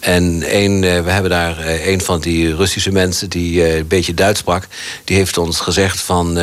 En 0.00 0.44
een, 0.56 0.84
eh, 0.84 1.02
we 1.02 1.10
hebben 1.10 1.30
daar 1.30 1.58
eh, 1.58 1.86
een 1.86 2.00
van 2.00 2.20
die 2.20 2.56
Russische 2.56 2.92
mensen 2.92 3.30
die 3.30 3.76
een 3.76 3.86
beetje 3.86 4.14
Duits 4.14 4.40
sprak, 4.40 4.66
die 5.04 5.16
heeft 5.16 5.38
ons 5.38 5.60
gezegd 5.60 6.00
van 6.00 6.38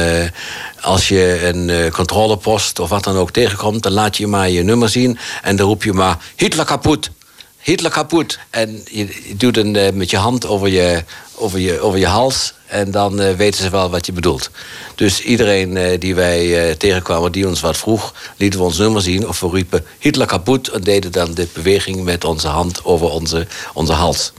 als 0.85 1.07
je 1.07 1.47
een 1.47 1.91
controlepost 1.91 2.79
of 2.79 2.89
wat 2.89 3.03
dan 3.03 3.17
ook 3.17 3.31
tegenkomt, 3.31 3.83
dan 3.83 3.91
laat 3.91 4.17
je 4.17 4.27
maar 4.27 4.49
je 4.49 4.63
nummer 4.63 4.89
zien 4.89 5.17
en 5.41 5.55
dan 5.55 5.67
roep 5.67 5.83
je 5.83 5.93
maar 5.93 6.17
Hitler 6.35 6.65
kapot. 6.65 7.09
Hitler 7.57 7.91
kapot. 7.91 8.37
En 8.49 8.81
je, 8.91 9.33
doet 9.37 9.57
een, 9.57 9.97
met 9.97 10.09
je 10.09 10.17
hand 10.17 10.47
over 10.47 10.67
je, 10.67 11.03
over 11.35 11.59
je, 11.59 11.79
over 11.79 11.99
je 11.99 12.07
hals. 12.07 12.53
En 12.65 12.91
dan 12.91 13.21
uh, 13.21 13.31
weten 13.31 13.63
ze 13.63 13.69
wel 13.69 13.89
wat 13.89 14.05
je 14.05 14.11
bedoelt. 14.11 14.49
Dus 14.95 15.21
iedereen 15.21 15.99
die 15.99 16.15
wij 16.15 16.75
tegenkwamen 16.75 17.31
die 17.31 17.47
ons 17.47 17.61
wat 17.61 17.77
vroeg, 17.77 18.13
lieten 18.37 18.59
we 18.59 18.65
ons 18.65 18.77
nummer 18.77 19.01
zien. 19.01 19.27
Of 19.27 19.39
we 19.39 19.49
riepen 19.49 19.85
Hitler 19.99 20.27
kapot 20.27 20.67
en 20.67 20.81
deden 20.81 21.11
dan 21.11 21.33
de 21.33 21.47
beweging 21.53 22.03
met 22.03 22.23
onze 22.23 22.47
hand 22.47 22.83
over 22.83 23.09
onze, 23.09 23.47
onze 23.73 23.93
hals. 23.93 24.33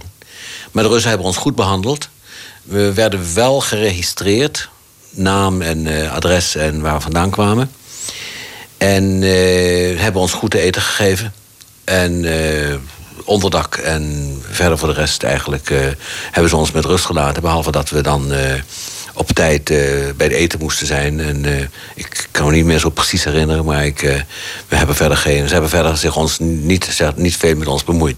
Maar 0.72 0.82
de 0.82 0.88
Russen 0.88 1.08
hebben 1.08 1.26
ons 1.26 1.36
goed 1.36 1.54
behandeld. 1.54 2.08
We 2.62 2.92
werden 2.92 3.34
wel 3.34 3.60
geregistreerd. 3.60 4.68
Naam 5.16 5.62
en 5.62 6.10
adres 6.10 6.54
en 6.54 6.80
waar 6.80 6.94
we 6.94 7.00
vandaan 7.00 7.30
kwamen. 7.30 7.70
En 8.78 9.22
hebben 9.98 10.20
ons 10.20 10.32
goed 10.32 10.50
te 10.50 10.60
eten 10.60 10.82
gegeven. 10.82 11.32
En 11.84 12.24
onderdak. 13.24 13.74
En 13.74 14.34
verder 14.50 14.78
voor 14.78 14.88
de 14.88 14.94
rest 14.94 15.22
eigenlijk 15.22 15.68
hebben 16.30 16.50
ze 16.50 16.56
ons 16.56 16.72
met 16.72 16.84
rust 16.84 17.04
gelaten. 17.04 17.42
Behalve 17.42 17.70
dat 17.70 17.90
we 17.90 18.00
dan 18.00 18.32
op 19.14 19.30
tijd 19.30 19.64
bij 20.16 20.28
de 20.28 20.34
eten 20.34 20.58
moesten 20.58 20.86
zijn. 20.86 21.20
En 21.20 21.70
ik 21.94 22.28
kan 22.30 22.46
me 22.46 22.52
niet 22.52 22.64
meer 22.64 22.78
zo 22.78 22.90
precies 22.90 23.24
herinneren. 23.24 23.64
Maar 23.64 23.86
ik, 23.86 24.00
we 24.68 24.76
hebben 24.76 24.96
verder 24.96 25.16
geen, 25.16 25.46
ze 25.46 25.52
hebben 25.52 25.70
verder 25.70 25.96
zich 25.96 26.16
ons 26.16 26.38
niet, 26.38 27.00
niet 27.16 27.36
veel 27.36 27.56
met 27.56 27.68
ons 27.68 27.84
bemoeid. 27.84 28.16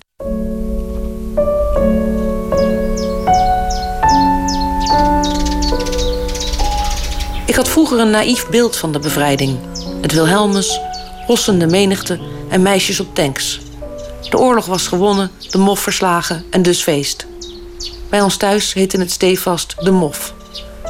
Had 7.58 7.68
vroeger 7.68 7.98
een 7.98 8.10
naïef 8.10 8.48
beeld 8.48 8.76
van 8.76 8.92
de 8.92 8.98
bevrijding. 8.98 9.58
Het 10.00 10.12
Wilhelmus, 10.12 10.80
hossende 11.26 11.66
menigte 11.66 12.18
en 12.48 12.62
meisjes 12.62 13.00
op 13.00 13.14
tanks. 13.14 13.60
De 14.30 14.38
oorlog 14.38 14.66
was 14.66 14.86
gewonnen, 14.86 15.30
de 15.50 15.58
mof 15.58 15.80
verslagen 15.80 16.44
en 16.50 16.62
dus 16.62 16.82
feest. 16.82 17.26
Bij 18.08 18.20
ons 18.20 18.36
thuis 18.36 18.72
heette 18.72 18.98
het 18.98 19.10
stevast 19.10 19.74
de 19.78 19.90
mof. 19.90 20.34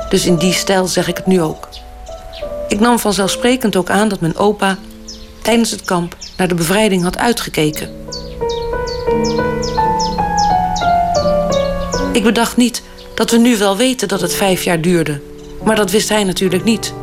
Dus 0.08 0.26
in 0.26 0.36
die 0.36 0.52
stijl 0.52 0.86
zeg 0.86 1.08
ik 1.08 1.16
het 1.16 1.26
nu 1.26 1.42
ook. 1.42 1.68
Ik 2.68 2.80
nam 2.80 2.98
vanzelfsprekend 2.98 3.76
ook 3.76 3.90
aan 3.90 4.08
dat 4.08 4.20
mijn 4.20 4.36
opa 4.36 4.78
tijdens 5.42 5.70
het 5.70 5.84
kamp 5.84 6.16
naar 6.36 6.48
de 6.48 6.54
bevrijding 6.54 7.02
had 7.02 7.18
uitgekeken. 7.18 7.90
Ik 12.12 12.22
bedacht 12.22 12.56
niet 12.56 12.82
dat 13.14 13.30
we 13.30 13.36
nu 13.36 13.56
wel 13.56 13.76
weten 13.76 14.08
dat 14.08 14.20
het 14.20 14.34
vijf 14.34 14.64
jaar 14.64 14.80
duurde. 14.80 15.20
Maar 15.64 15.76
dat 15.76 15.90
wist 15.90 16.08
hij 16.08 16.24
natuurlijk 16.24 16.64
niet. 16.64 16.94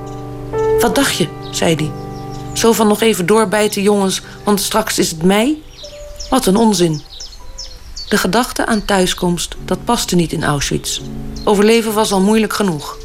Wat 0.79 0.95
dacht 0.95 1.15
je, 1.15 1.27
zei 1.51 1.75
hij. 1.75 1.91
Zo 2.53 2.71
van 2.71 2.87
nog 2.87 3.01
even 3.01 3.25
doorbijten, 3.25 3.81
jongens, 3.81 4.21
want 4.43 4.61
straks 4.61 4.99
is 4.99 5.11
het 5.11 5.23
mei 5.23 5.63
wat 6.29 6.45
een 6.45 6.55
onzin. 6.55 7.01
De 8.09 8.17
gedachte 8.17 8.65
aan 8.65 8.85
thuiskomst, 8.85 9.55
dat 9.65 9.85
paste 9.85 10.15
niet 10.15 10.31
in 10.31 10.43
Auschwitz. 10.43 11.01
Overleven 11.43 11.93
was 11.93 12.11
al 12.11 12.21
moeilijk 12.21 12.53
genoeg. 12.53 12.97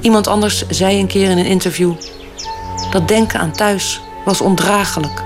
Iemand 0.00 0.26
anders 0.26 0.64
zei 0.68 1.00
een 1.00 1.06
keer 1.06 1.30
in 1.30 1.38
een 1.38 1.46
interview... 1.46 1.92
dat 2.90 3.08
denken 3.08 3.40
aan 3.40 3.52
thuis 3.52 4.00
was 4.24 4.40
ondraaglijk. 4.40 5.22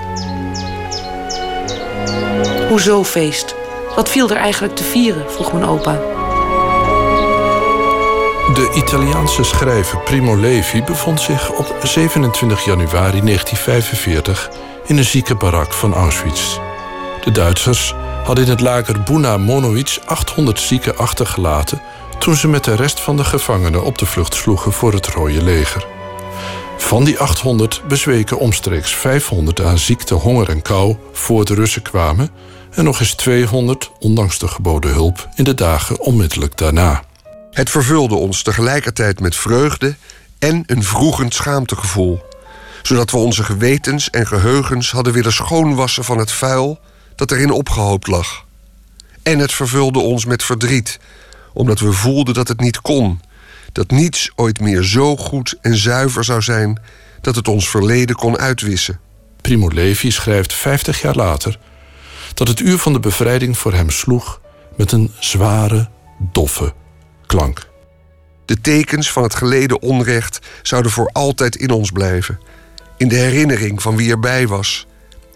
Hoezo 2.69 3.03
feest? 3.03 3.55
Wat 3.95 4.09
viel 4.09 4.29
er 4.29 4.37
eigenlijk 4.37 4.75
te 4.75 4.83
vieren, 4.83 5.31
vroeg 5.31 5.53
mijn 5.53 5.65
opa. 5.65 6.14
De 8.55 8.71
Italiaanse 8.75 9.43
schrijver 9.43 9.99
Primo 9.99 10.35
Levi 10.35 10.83
bevond 10.83 11.21
zich 11.21 11.51
op 11.51 11.75
27 11.83 12.65
januari 12.65 13.21
1945 13.21 14.49
in 14.85 14.97
een 14.97 15.05
ziekenbarak 15.05 15.73
van 15.73 15.93
Auschwitz. 15.93 16.57
De 17.23 17.31
Duitsers 17.31 17.93
hadden 18.23 18.43
in 18.43 18.49
het 18.49 18.59
lager 18.59 19.01
Buna 19.03 19.37
Monowitz 19.37 19.99
800 20.05 20.59
zieken 20.59 20.97
achtergelaten 20.97 21.81
toen 22.19 22.35
ze 22.35 22.47
met 22.47 22.63
de 22.63 22.75
rest 22.75 22.99
van 22.99 23.17
de 23.17 23.23
gevangenen 23.23 23.83
op 23.83 23.97
de 23.97 24.05
vlucht 24.05 24.33
sloegen 24.33 24.71
voor 24.71 24.93
het 24.93 25.07
Rode 25.07 25.43
Leger. 25.43 25.85
Van 26.77 27.03
die 27.03 27.19
800 27.19 27.81
bezweken 27.87 28.39
omstreeks 28.39 28.95
500 28.95 29.61
aan 29.61 29.77
ziekte, 29.77 30.13
honger 30.13 30.49
en 30.49 30.61
kou 30.61 30.95
voor 31.11 31.45
de 31.45 31.53
Russen 31.53 31.81
kwamen 31.81 32.29
en 32.71 32.83
nog 32.83 32.99
eens 32.99 33.13
200, 33.13 33.91
ondanks 33.99 34.39
de 34.39 34.47
geboden 34.47 34.91
hulp, 34.91 35.29
in 35.35 35.43
de 35.43 35.53
dagen 35.53 35.99
onmiddellijk 35.99 36.57
daarna. 36.57 37.04
Het 37.55 37.69
vervulde 37.69 38.15
ons 38.15 38.41
tegelijkertijd 38.41 39.19
met 39.19 39.35
vreugde 39.35 39.95
en 40.39 40.63
een 40.65 40.83
vroegend 40.83 41.33
schaamtegevoel, 41.33 42.21
zodat 42.81 43.11
we 43.11 43.17
onze 43.17 43.43
gewetens 43.43 44.09
en 44.09 44.27
geheugens 44.27 44.91
hadden 44.91 45.13
willen 45.13 45.33
schoonwassen 45.33 46.03
van 46.03 46.17
het 46.17 46.31
vuil 46.31 46.79
dat 47.15 47.31
erin 47.31 47.51
opgehoopt 47.51 48.07
lag. 48.07 48.45
En 49.23 49.39
het 49.39 49.53
vervulde 49.53 49.99
ons 49.99 50.25
met 50.25 50.43
verdriet, 50.43 50.99
omdat 51.53 51.79
we 51.79 51.91
voelden 51.91 52.33
dat 52.33 52.47
het 52.47 52.59
niet 52.59 52.81
kon, 52.81 53.21
dat 53.71 53.91
niets 53.91 54.31
ooit 54.35 54.59
meer 54.59 54.83
zo 54.83 55.17
goed 55.17 55.57
en 55.61 55.77
zuiver 55.77 56.23
zou 56.23 56.41
zijn 56.41 56.81
dat 57.21 57.35
het 57.35 57.47
ons 57.47 57.69
verleden 57.69 58.15
kon 58.15 58.37
uitwissen. 58.37 58.99
Primo 59.41 59.67
Levi 59.67 60.11
schrijft 60.11 60.53
50 60.53 61.01
jaar 61.01 61.15
later 61.15 61.59
dat 62.33 62.47
het 62.47 62.59
uur 62.59 62.77
van 62.77 62.93
de 62.93 62.99
bevrijding 62.99 63.57
voor 63.57 63.73
hem 63.73 63.89
sloeg 63.89 64.41
met 64.77 64.91
een 64.91 65.11
zware, 65.19 65.89
doffe 66.19 66.73
klank. 67.25 67.67
De 68.45 68.61
tekens 68.61 69.11
van 69.11 69.23
het 69.23 69.35
geleden 69.35 69.81
onrecht 69.81 70.39
zouden 70.61 70.91
voor 70.91 71.09
altijd 71.11 71.55
in 71.55 71.71
ons 71.71 71.91
blijven. 71.91 72.39
In 72.97 73.07
de 73.07 73.15
herinnering 73.15 73.81
van 73.81 73.95
wie 73.95 74.11
erbij 74.11 74.47
was. 74.47 74.87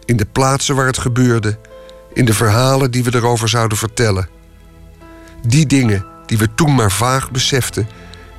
In 0.05 0.17
de 0.17 0.25
plaatsen 0.25 0.75
waar 0.75 0.85
het 0.85 0.97
gebeurde. 0.97 1.57
In 2.13 2.25
de 2.25 2.33
verhalen 2.33 2.91
die 2.91 3.03
we 3.03 3.15
erover 3.15 3.49
zouden 3.49 3.77
vertellen. 3.77 4.29
Die 5.47 5.65
dingen 5.65 6.05
die 6.25 6.37
we 6.37 6.53
toen 6.55 6.75
maar 6.75 6.91
vaag 6.91 7.31
beseften 7.31 7.87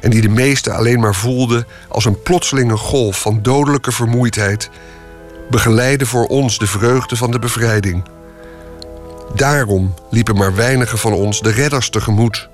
en 0.00 0.10
die 0.10 0.20
de 0.20 0.28
meesten 0.28 0.74
alleen 0.74 1.00
maar 1.00 1.14
voelden 1.14 1.66
als 1.88 2.04
een 2.04 2.22
plotselinge 2.22 2.76
golf 2.76 3.20
van 3.20 3.42
dodelijke 3.42 3.92
vermoeidheid, 3.92 4.70
begeleiden 5.50 6.06
voor 6.06 6.26
ons 6.26 6.58
de 6.58 6.66
vreugde 6.66 7.16
van 7.16 7.30
de 7.30 7.38
bevrijding. 7.38 8.04
Daarom 9.34 9.94
liepen 10.10 10.36
maar 10.36 10.54
weinigen 10.54 10.98
van 10.98 11.12
ons 11.12 11.40
de 11.40 11.50
redders 11.50 11.90
tegemoet. 11.90 12.48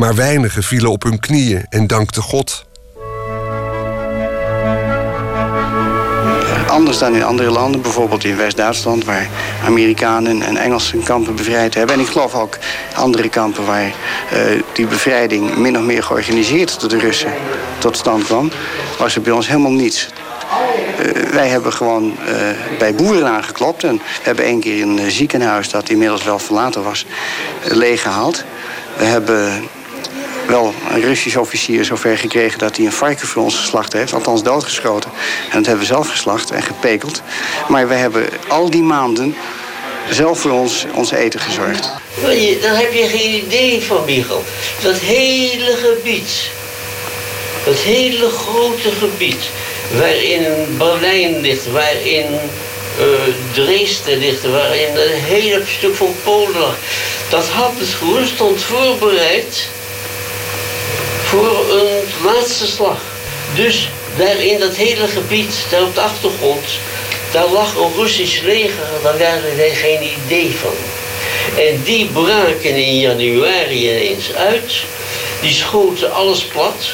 Maar 0.00 0.14
weinigen 0.14 0.62
vielen 0.62 0.90
op 0.90 1.02
hun 1.02 1.20
knieën 1.20 1.66
en 1.68 1.86
dankten 1.86 2.22
God. 2.22 2.64
Anders 6.68 6.98
dan 6.98 7.14
in 7.14 7.24
andere 7.24 7.50
landen, 7.50 7.80
bijvoorbeeld 7.80 8.24
in 8.24 8.36
West-Duitsland, 8.36 9.04
waar 9.04 9.28
Amerikanen 9.64 10.42
en 10.42 10.56
Engelsen 10.56 11.02
kampen 11.02 11.34
bevrijd 11.34 11.74
hebben. 11.74 11.94
En 11.94 12.00
ik 12.00 12.06
geloof 12.06 12.34
ook 12.34 12.58
andere 12.94 13.28
kampen 13.28 13.66
waar 13.66 13.84
uh, 13.84 13.92
die 14.72 14.86
bevrijding 14.86 15.56
min 15.56 15.78
of 15.78 15.82
meer 15.82 16.02
georganiseerd 16.02 16.80
door 16.80 16.88
de 16.88 16.98
Russen 16.98 17.32
tot 17.78 17.96
stand 17.96 18.24
kwam, 18.24 18.50
was 18.98 19.14
er 19.14 19.22
bij 19.22 19.32
ons 19.32 19.48
helemaal 19.48 19.72
niets. 19.72 20.08
Uh, 21.00 21.30
wij 21.32 21.48
hebben 21.48 21.72
gewoon 21.72 22.04
uh, 22.04 22.34
bij 22.78 22.94
boeren 22.94 23.28
aangeklopt. 23.28 23.84
En 23.84 23.96
we 23.96 24.02
hebben 24.22 24.44
één 24.44 24.60
keer 24.60 24.82
een 24.82 25.10
ziekenhuis 25.10 25.70
dat 25.70 25.88
inmiddels 25.88 26.24
wel 26.24 26.38
verlaten 26.38 26.82
was, 26.82 27.06
leeggehaald. 27.64 28.44
We 28.96 29.04
hebben 29.04 29.68
wel 30.50 30.74
een 30.90 31.00
Russisch 31.00 31.36
officier 31.36 31.84
zover 31.84 32.18
gekregen 32.18 32.58
dat 32.58 32.76
hij 32.76 32.86
een 32.86 32.92
varken 32.92 33.26
voor 33.26 33.42
ons 33.42 33.56
geslacht 33.56 33.92
heeft. 33.92 34.12
Althans 34.12 34.42
doodgeschoten. 34.42 35.10
En 35.50 35.56
dat 35.56 35.66
hebben 35.66 35.86
we 35.86 35.92
zelf 35.92 36.08
geslacht 36.08 36.50
en 36.50 36.62
gepekeld. 36.62 37.22
Maar 37.68 37.88
we 37.88 37.94
hebben 37.94 38.28
al 38.48 38.70
die 38.70 38.82
maanden 38.82 39.36
zelf 40.10 40.40
voor 40.40 40.50
ons, 40.50 40.86
ons 40.94 41.10
eten 41.10 41.40
gezorgd. 41.40 41.90
Dan 42.60 42.74
heb 42.74 42.92
je 42.92 43.06
geen 43.08 43.44
idee 43.44 43.82
van, 43.82 44.04
Michel. 44.04 44.44
Dat 44.82 44.96
hele 44.98 45.76
gebied. 45.76 46.50
Dat 47.64 47.76
hele 47.76 48.28
grote 48.28 48.90
gebied. 48.98 49.50
Waarin 49.98 50.76
Berlijn 50.78 51.40
ligt, 51.40 51.70
waarin 51.70 52.26
uh, 53.00 53.06
Dresden 53.52 54.18
ligt, 54.18 54.42
waarin 54.50 54.96
een 54.96 55.20
hele 55.20 55.62
stuk 55.78 55.94
van 55.94 56.14
Polen. 56.24 56.74
Dat 57.28 57.48
had 57.48 57.72
het 57.78 58.28
stond 58.28 58.62
voorbereid 58.62 59.68
voor 61.30 61.70
een 61.70 62.02
laatste 62.24 62.66
slag. 62.66 62.98
Dus 63.54 63.88
daar 64.16 64.40
in 64.40 64.60
dat 64.60 64.76
hele 64.76 65.06
gebied, 65.06 65.54
daar 65.70 65.82
op 65.82 65.94
de 65.94 66.00
achtergrond, 66.00 66.64
daar 67.32 67.48
lag 67.48 67.74
een 67.74 67.94
Russisch 67.96 68.40
leger, 68.42 68.88
daar 69.02 69.32
hadden 69.32 69.56
wij 69.56 69.74
geen 69.74 70.10
idee 70.24 70.54
van. 70.60 70.74
En 71.64 71.82
die 71.84 72.06
braken 72.06 72.74
in 72.74 72.98
januari 72.98 73.90
ineens 73.90 74.34
uit. 74.34 74.72
Die 75.40 75.52
schoten 75.52 76.12
alles 76.12 76.44
plat. 76.44 76.92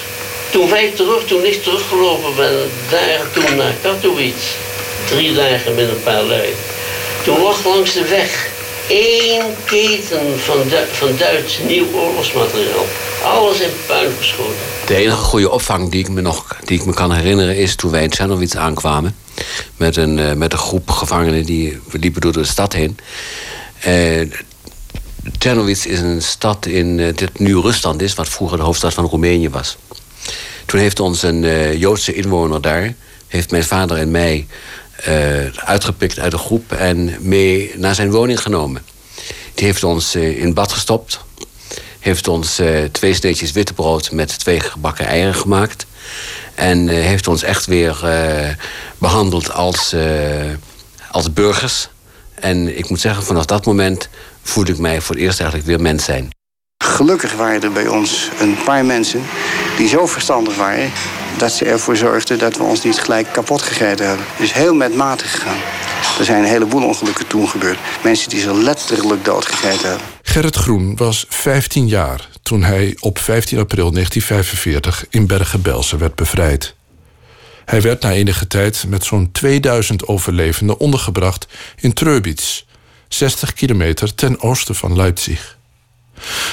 Toen 0.50 0.70
wij 0.70 0.92
terug, 0.94 1.24
toen 1.24 1.44
ik 1.44 1.62
teruggelopen 1.62 2.36
ben, 2.36 2.70
daar 2.90 3.20
toen 3.32 3.56
naar 3.56 3.74
Katowice, 3.82 4.54
drie 5.08 5.34
dagen 5.34 5.74
met 5.74 5.88
een 5.88 6.02
paar 6.02 6.22
lui. 6.22 6.54
Toen 7.24 7.42
lag 7.42 7.64
langs 7.64 7.92
de 7.92 8.04
weg 8.08 8.48
één 8.88 9.42
keten 9.64 10.40
van, 10.40 10.58
van 10.92 11.16
Duits 11.16 11.58
nieuw 11.66 11.86
oorlogsmateriaal. 11.92 12.84
Alles 13.24 13.60
in 13.60 13.70
puin 13.86 14.12
geschoten. 14.18 14.54
De 14.86 14.94
enige 14.94 15.16
goede 15.16 15.50
opvang 15.50 15.90
die 15.90 16.00
ik 16.00 16.08
me 16.08 16.20
nog 16.20 16.56
die 16.64 16.78
ik 16.78 16.86
me 16.86 16.94
kan 16.94 17.12
herinneren 17.12 17.56
is 17.56 17.74
toen 17.74 17.90
wij 17.90 18.02
in 18.02 18.10
Czernowitz 18.10 18.54
aankwamen. 18.54 19.16
Met 19.76 19.96
een, 19.96 20.18
uh, 20.18 20.32
met 20.32 20.52
een 20.52 20.58
groep 20.58 20.90
gevangenen 20.90 21.44
die 21.44 21.80
we 21.90 21.98
liepen 21.98 22.20
door 22.20 22.32
de 22.32 22.44
stad 22.44 22.72
heen. 22.72 22.98
Uh, 23.86 24.30
Czernowitz 25.38 25.84
is 25.84 26.00
een 26.00 26.22
stad 26.22 26.66
in 26.66 26.98
uh, 26.98 27.14
dit 27.14 27.38
nu 27.38 27.56
Rusland 27.60 28.02
is, 28.02 28.14
wat 28.14 28.28
vroeger 28.28 28.56
de 28.56 28.64
hoofdstad 28.64 28.94
van 28.94 29.04
Roemenië 29.04 29.50
was. 29.50 29.76
Toen 30.66 30.80
heeft 30.80 31.00
ons 31.00 31.22
een 31.22 31.78
Joodse 31.78 32.14
inwoner 32.14 32.60
daar, 32.60 32.94
heeft 33.26 33.50
mijn 33.50 33.64
vader 33.64 33.96
en 33.96 34.10
mij 34.10 34.46
uitgepikt 35.54 36.18
uit 36.18 36.30
de 36.30 36.38
groep 36.38 36.72
en 36.72 37.16
mee 37.20 37.72
naar 37.76 37.94
zijn 37.94 38.10
woning 38.10 38.42
genomen. 38.42 38.82
Die 39.54 39.64
heeft 39.66 39.84
ons 39.84 40.14
in 40.14 40.54
bad 40.54 40.72
gestopt, 40.72 41.20
heeft 41.98 42.28
ons 42.28 42.60
uh, 42.60 42.84
twee 42.92 43.14
sneetjes 43.14 43.52
wittebrood 43.52 44.12
met 44.12 44.38
twee 44.38 44.60
gebakken 44.60 45.06
eieren 45.06 45.34
gemaakt. 45.34 45.86
En 46.54 46.88
heeft 46.88 47.28
ons 47.28 47.42
echt 47.42 47.66
weer 47.66 47.96
behandeld 48.98 49.52
als, 49.52 49.94
als 51.10 51.32
burgers. 51.32 51.88
En 52.34 52.78
ik 52.78 52.88
moet 52.88 53.00
zeggen, 53.00 53.24
vanaf 53.24 53.44
dat 53.44 53.66
moment 53.66 54.08
voelde 54.42 54.72
ik 54.72 54.78
mij 54.78 55.00
voor 55.00 55.14
het 55.14 55.24
eerst 55.24 55.40
eigenlijk 55.40 55.68
weer 55.68 55.80
mens 55.80 56.04
zijn. 56.04 56.28
Gelukkig 56.84 57.32
waren 57.32 57.62
er 57.62 57.72
bij 57.72 57.88
ons 57.88 58.28
een 58.40 58.56
paar 58.64 58.84
mensen 58.84 59.22
die 59.76 59.88
zo 59.88 60.06
verstandig 60.06 60.56
waren 60.56 60.92
dat 61.38 61.52
ze 61.52 61.64
ervoor 61.64 61.96
zorgden 61.96 62.38
dat 62.38 62.56
we 62.56 62.62
ons 62.62 62.82
niet 62.84 62.98
gelijk 62.98 63.32
kapot 63.32 63.62
gegeten 63.62 64.06
hebben. 64.06 64.26
Dus 64.38 64.52
heel 64.52 64.74
met 64.74 64.94
mate 64.94 65.24
gegaan. 65.24 65.58
Er 66.18 66.24
zijn 66.24 66.42
een 66.42 66.48
heleboel 66.48 66.84
ongelukken 66.84 67.26
toen 67.26 67.48
gebeurd. 67.48 67.78
Mensen 68.02 68.28
die 68.28 68.40
ze 68.40 68.54
letterlijk 68.54 69.24
doodgegeten 69.24 69.88
hebben. 69.88 70.06
Gerrit 70.22 70.56
Groen 70.56 70.96
was 70.96 71.26
15 71.28 71.88
jaar 71.88 72.28
toen 72.42 72.62
hij 72.62 72.96
op 73.00 73.18
15 73.18 73.58
april 73.58 73.90
1945 73.90 75.06
in 75.10 75.26
Bergen-Belsen 75.26 75.98
werd 75.98 76.14
bevrijd. 76.14 76.74
Hij 77.64 77.80
werd 77.82 78.02
na 78.02 78.12
enige 78.12 78.46
tijd 78.46 78.84
met 78.88 79.04
zo'n 79.04 79.32
2000 79.32 80.06
overlevenden 80.06 80.78
ondergebracht 80.78 81.46
in 81.76 81.92
Treubitz, 81.92 82.64
60 83.08 83.52
kilometer 83.52 84.14
ten 84.14 84.40
oosten 84.40 84.74
van 84.74 84.96
Leipzig. 84.96 85.55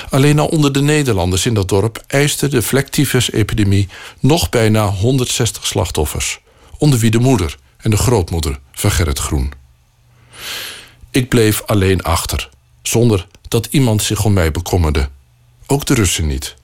Alleen 0.09 0.39
al 0.39 0.47
onder 0.47 0.71
de 0.71 0.81
Nederlanders 0.81 1.45
in 1.45 1.53
dat 1.53 1.69
dorp 1.69 2.03
eiste 2.07 2.47
de 2.47 2.61
vlektyfus-epidemie 2.61 3.87
nog 4.19 4.49
bijna 4.49 4.85
160 4.85 5.65
slachtoffers, 5.65 6.39
onder 6.77 6.99
wie 6.99 7.11
de 7.11 7.19
moeder 7.19 7.57
en 7.77 7.89
de 7.89 7.97
grootmoeder 7.97 8.59
van 8.71 8.91
Gerrit 8.91 9.19
Groen. 9.19 9.51
Ik 11.11 11.29
bleef 11.29 11.61
alleen 11.65 12.01
achter, 12.01 12.49
zonder 12.81 13.27
dat 13.47 13.67
iemand 13.69 14.03
zich 14.03 14.25
om 14.25 14.33
mij 14.33 14.51
bekommerde. 14.51 15.09
Ook 15.67 15.85
de 15.85 15.93
Russen 15.93 16.27
niet. 16.27 16.55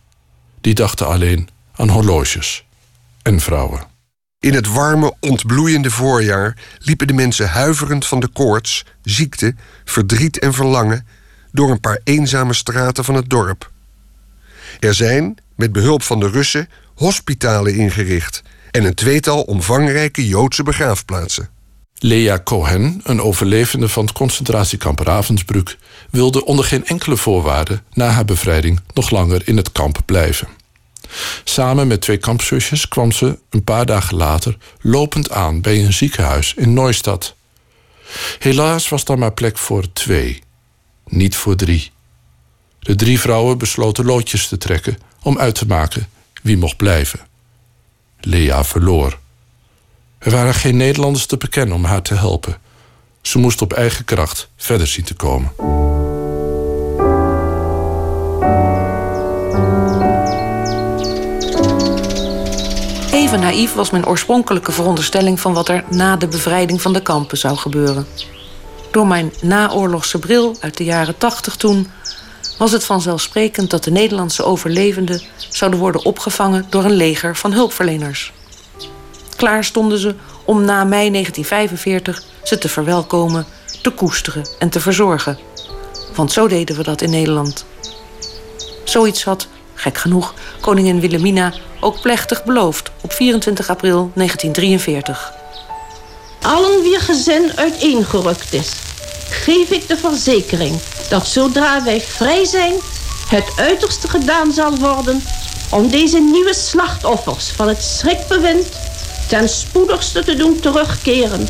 Die 0.61 0.73
dachten 0.73 1.07
alleen 1.07 1.49
aan 1.75 1.89
horloges 1.89 2.65
en 3.21 3.39
vrouwen. 3.39 3.87
In 4.39 4.53
het 4.53 4.67
warme, 4.67 5.15
ontbloeiende 5.19 5.91
voorjaar 5.91 6.57
liepen 6.79 7.07
de 7.07 7.13
mensen 7.13 7.49
huiverend 7.49 8.05
van 8.05 8.19
de 8.19 8.27
koorts, 8.27 8.85
ziekte, 9.03 9.55
verdriet 9.85 10.39
en 10.39 10.53
verlangen 10.53 11.07
door 11.51 11.71
een 11.71 11.79
paar 11.79 11.99
eenzame 12.03 12.53
straten 12.53 13.03
van 13.03 13.15
het 13.15 13.29
dorp. 13.29 13.71
Er 14.79 14.93
zijn, 14.93 15.37
met 15.55 15.71
behulp 15.71 16.03
van 16.03 16.19
de 16.19 16.29
Russen, 16.29 16.69
hospitalen 16.95 17.75
ingericht 17.75 18.43
en 18.71 18.83
een 18.83 18.93
tweetal 18.93 19.41
omvangrijke 19.41 20.27
Joodse 20.27 20.63
begraafplaatsen. 20.63 21.49
Lea 21.93 22.39
Cohen, 22.43 23.01
een 23.03 23.21
overlevende 23.21 23.89
van 23.89 24.05
het 24.05 24.13
concentratiekamp 24.13 24.99
Ravensbrück, 24.99 25.77
wilde 26.09 26.45
onder 26.45 26.65
geen 26.65 26.85
enkele 26.85 27.17
voorwaarde 27.17 27.81
na 27.93 28.07
haar 28.07 28.25
bevrijding 28.25 28.79
nog 28.93 29.09
langer 29.09 29.41
in 29.47 29.57
het 29.57 29.71
kamp 29.71 29.99
blijven. 30.05 30.47
Samen 31.43 31.87
met 31.87 32.01
twee 32.01 32.17
kampzusjes 32.17 32.87
kwam 32.87 33.11
ze 33.11 33.39
een 33.49 33.63
paar 33.63 33.85
dagen 33.85 34.17
later 34.17 34.57
lopend 34.81 35.31
aan 35.31 35.61
bij 35.61 35.85
een 35.85 35.93
ziekenhuis 35.93 36.53
in 36.53 36.73
Neustadt. 36.73 37.35
Helaas 38.39 38.89
was 38.89 39.05
daar 39.05 39.17
maar 39.17 39.33
plek 39.33 39.57
voor 39.57 39.93
twee, 39.93 40.43
niet 41.09 41.35
voor 41.35 41.55
drie. 41.55 41.91
De 42.79 42.95
drie 42.95 43.19
vrouwen 43.19 43.57
besloten 43.57 44.05
loodjes 44.05 44.47
te 44.47 44.57
trekken 44.57 44.97
om 45.23 45.37
uit 45.37 45.55
te 45.55 45.65
maken 45.65 46.09
wie 46.41 46.57
mocht 46.57 46.77
blijven. 46.77 47.19
Lea 48.19 48.63
verloor. 48.63 49.19
Er 50.17 50.31
waren 50.31 50.53
geen 50.53 50.77
Nederlanders 50.77 51.25
te 51.25 51.37
bekennen 51.37 51.75
om 51.75 51.83
haar 51.83 52.01
te 52.01 52.15
helpen. 52.15 52.57
Ze 53.21 53.37
moest 53.37 53.61
op 53.61 53.73
eigen 53.73 54.05
kracht 54.05 54.49
verder 54.55 54.87
zien 54.87 55.05
te 55.05 55.13
komen. 55.13 55.51
Even 63.11 63.39
naïef 63.39 63.73
was 63.73 63.89
mijn 63.89 64.05
oorspronkelijke 64.05 64.71
veronderstelling 64.71 65.39
van 65.39 65.53
wat 65.53 65.69
er 65.69 65.83
na 65.89 66.15
de 66.15 66.27
bevrijding 66.27 66.81
van 66.81 66.93
de 66.93 67.01
kampen 67.01 67.37
zou 67.37 67.57
gebeuren. 67.57 68.07
Door 68.91 69.07
mijn 69.07 69.33
naoorlogse 69.41 70.19
bril 70.19 70.55
uit 70.59 70.77
de 70.77 70.83
jaren 70.83 71.17
tachtig 71.17 71.55
toen 71.55 71.87
was 72.57 72.71
het 72.71 72.83
vanzelfsprekend 72.83 73.69
dat 73.69 73.83
de 73.83 73.91
Nederlandse 73.91 74.43
overlevenden 74.43 75.21
zouden 75.49 75.79
worden 75.79 76.05
opgevangen 76.05 76.65
door 76.69 76.83
een 76.83 76.95
leger 76.95 77.35
van 77.35 77.53
hulpverleners. 77.53 78.33
Klaar 79.35 79.63
stonden 79.63 79.97
ze 79.97 80.15
om 80.45 80.65
na 80.65 80.83
mei 80.83 81.11
1945 81.11 82.23
ze 82.43 82.57
te 82.57 82.69
verwelkomen, 82.69 83.45
te 83.81 83.89
koesteren 83.89 84.47
en 84.59 84.69
te 84.69 84.79
verzorgen. 84.79 85.37
Want 86.15 86.31
zo 86.31 86.47
deden 86.47 86.75
we 86.75 86.83
dat 86.83 87.01
in 87.01 87.09
Nederland. 87.09 87.65
Zoiets 88.83 89.23
had, 89.23 89.47
gek 89.73 89.97
genoeg, 89.97 90.33
koningin 90.59 90.99
Wilhelmina 90.99 91.53
ook 91.79 92.01
plechtig 92.01 92.43
beloofd 92.43 92.91
op 93.01 93.11
24 93.13 93.69
april 93.69 94.11
1943. 94.13 95.38
Allen 96.41 96.81
wie 96.81 96.99
gezin 96.99 97.51
uiteengerukt 97.55 98.53
is, 98.53 98.69
geef 99.29 99.69
ik 99.69 99.87
de 99.87 99.97
verzekering 99.97 100.79
dat 101.09 101.27
zodra 101.27 101.83
wij 101.83 102.01
vrij 102.01 102.45
zijn, 102.45 102.73
het 103.27 103.45
uiterste 103.55 104.07
gedaan 104.07 104.51
zal 104.51 104.77
worden 104.77 105.23
om 105.69 105.89
deze 105.89 106.19
nieuwe 106.19 106.53
slachtoffers 106.53 107.47
van 107.47 107.67
het 107.67 107.83
schrikbewind 107.83 108.67
ten 109.27 109.49
spoedigste 109.49 110.23
te 110.23 110.35
doen 110.35 110.59
terugkeren 110.59 111.49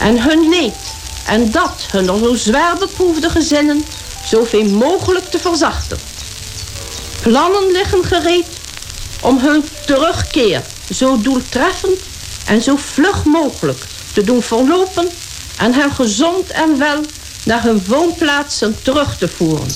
en 0.00 0.22
hun 0.22 0.48
leed 0.48 0.94
en 1.26 1.50
dat 1.50 1.86
hun 1.90 2.04
zo 2.04 2.34
zwaar 2.34 2.78
beproefde 2.78 3.30
gezinnen 3.30 3.84
zoveel 4.24 4.64
mogelijk 4.64 5.30
te 5.30 5.38
verzachten. 5.38 5.98
Plannen 7.22 7.72
liggen 7.72 8.04
gereed 8.04 8.46
om 9.20 9.38
hun 9.38 9.64
terugkeer 9.86 10.62
zo 10.94 11.20
doeltreffend 11.20 11.98
en 12.46 12.62
zo 12.62 12.76
vlug 12.76 13.24
mogelijk 13.24 13.84
te 14.12 14.24
doen 14.24 14.42
verlopen 14.42 15.08
en 15.58 15.72
hen 15.72 15.92
gezond 15.92 16.50
en 16.50 16.78
wel 16.78 17.00
naar 17.44 17.62
hun 17.62 17.84
woonplaatsen 17.84 18.82
terug 18.82 19.18
te 19.18 19.28
voeren. 19.28 19.68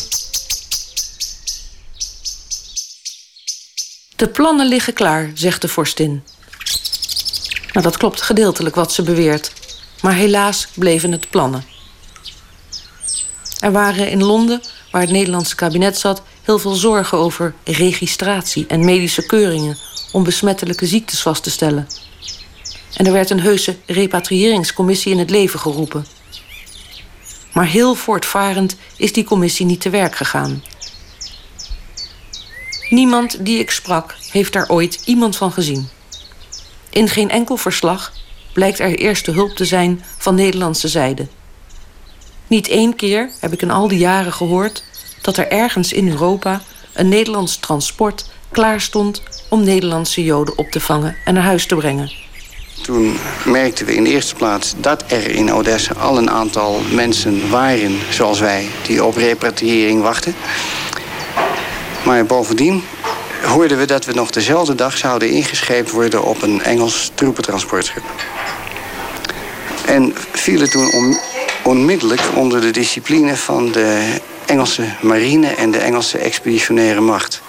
De 4.17 4.29
plannen 4.29 4.67
liggen 4.67 4.93
klaar, 4.93 5.31
zegt 5.35 5.61
de 5.61 5.69
vorstin. 5.69 6.23
Nou, 7.73 7.85
dat 7.85 7.97
klopt 7.97 8.23
gedeeltelijk 8.23 8.75
wat 8.75 8.93
ze 8.93 9.03
beweert. 9.03 9.53
Maar 10.01 10.15
helaas 10.15 10.69
bleven 10.75 11.13
het 11.13 11.31
plannen. 11.31 11.65
Er 13.61 13.73
waren 13.73 14.11
in 14.11 14.23
Londen, 14.23 14.63
waar 14.91 15.01
het 15.01 15.11
Nederlandse 15.11 15.55
kabinet 15.55 15.99
zat, 15.99 16.23
heel 16.43 16.59
veel 16.59 16.75
zorgen 16.75 17.19
over 17.19 17.55
registratie 17.65 18.65
en 18.69 18.85
medische 18.85 19.27
keuringen 19.27 19.79
om 20.13 20.25
besmettelijke 20.25 20.87
ziektes 20.87 21.23
vast 21.23 21.43
te 21.43 21.51
stellen. 21.51 21.89
En 22.97 23.07
er 23.07 23.13
werd 23.13 23.31
een 23.31 23.41
heuse 23.41 23.77
repatriëringscommissie 23.87 25.13
in 25.13 25.19
het 25.19 25.31
leven 25.31 25.61
geroepen. 25.61 26.07
Maar 27.53 27.67
heel 27.67 27.95
voortvarend 27.95 28.77
is 28.97 29.13
die 29.13 29.25
commissie 29.25 29.67
niet 29.67 29.81
te 29.81 29.91
werk 29.91 30.17
gegaan. 30.17 30.63
Niemand 32.91 33.45
die 33.45 33.59
ik 33.59 33.71
sprak 33.71 34.15
heeft 34.31 34.53
daar 34.53 34.69
ooit 34.69 35.03
iemand 35.05 35.37
van 35.37 35.53
gezien. 35.53 35.89
In 36.91 37.09
geen 37.09 37.31
enkel 37.31 37.57
verslag 37.57 38.13
blijkt 38.53 38.79
er 38.79 38.99
eerste 38.99 39.31
hulp 39.31 39.51
te 39.51 39.65
zijn 39.65 40.05
van 40.19 40.35
Nederlandse 40.35 40.89
zijde. 40.89 41.27
Niet 42.47 42.69
één 42.69 42.97
keer 42.97 43.31
heb 43.41 43.53
ik 43.53 43.63
in 43.63 43.71
al 43.71 43.89
die 43.89 43.99
jaren 43.99 44.33
gehoord 44.33 44.85
dat 45.23 45.37
er 45.37 45.49
ergens 45.49 45.93
in 45.93 46.09
Europa 46.09 46.63
een 46.93 47.09
Nederlands 47.09 47.57
transport 47.57 48.31
klaar 48.51 48.81
stond 48.81 49.23
om 49.49 49.65
Nederlandse 49.65 50.25
Joden 50.25 50.59
op 50.59 50.71
te 50.71 50.81
vangen 50.81 51.17
en 51.25 51.35
naar 51.35 51.43
huis 51.43 51.67
te 51.67 51.75
brengen. 51.75 52.26
Toen 52.83 53.17
merkten 53.45 53.87
we 53.87 53.95
in 53.95 54.05
de 54.05 54.11
eerste 54.11 54.35
plaats 54.35 54.75
dat 54.77 55.05
er 55.07 55.31
in 55.31 55.53
Odessa 55.53 55.95
al 55.95 56.19
een 56.19 56.31
aantal 56.31 56.81
mensen 56.93 57.51
waren, 57.51 57.99
zoals 58.11 58.41
wij, 58.41 58.69
die 58.87 59.05
op 59.05 59.17
repatriëring 59.17 60.03
wachten. 60.03 60.35
Maar 62.05 62.27
bovendien 62.27 62.83
hoorden 63.45 63.79
we 63.79 63.85
dat 63.85 64.05
we 64.05 64.13
nog 64.13 64.31
dezelfde 64.31 64.75
dag 64.75 64.97
zouden 64.97 65.31
ingescheept 65.31 65.91
worden 65.91 66.25
op 66.25 66.43
een 66.43 66.63
Engels 66.63 67.11
troepentransportschip. 67.15 68.03
En 69.87 70.15
vielen 70.33 70.71
toen 70.71 71.19
onmiddellijk 71.63 72.23
onder 72.35 72.61
de 72.61 72.71
discipline 72.71 73.37
van 73.37 73.73
de 73.73 74.15
Engelse 74.47 74.85
marine 75.01 75.49
en 75.49 75.71
de 75.71 75.79
Engelse 75.79 76.19
expeditionaire 76.19 77.01
macht. 77.01 77.41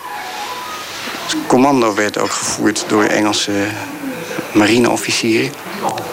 Het 1.26 1.36
commando 1.48 1.94
werd 1.94 2.18
ook 2.18 2.32
gevoerd 2.32 2.86
door 2.88 3.04
Engelse 3.04 3.52
marineofficieren. 4.52 5.52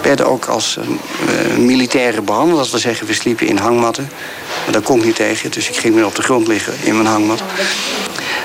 Werden 0.02 0.26
ook 0.26 0.44
als 0.44 0.78
uh, 0.78 1.56
militairen 1.56 2.24
behandeld. 2.24 2.58
Dat 2.58 2.70
wil 2.70 2.80
zeggen, 2.80 3.06
we 3.06 3.14
sliepen 3.14 3.46
in 3.46 3.56
hangmatten. 3.56 4.10
Maar 4.64 4.72
dat 4.72 4.82
kon 4.82 4.98
ik 4.98 5.04
niet 5.04 5.16
tegen, 5.16 5.50
dus 5.50 5.68
ik 5.68 5.76
ging 5.76 5.94
weer 5.94 6.06
op 6.06 6.14
de 6.14 6.22
grond 6.22 6.46
liggen 6.46 6.74
in 6.82 6.94
mijn 6.94 7.06
hangmat. 7.06 7.42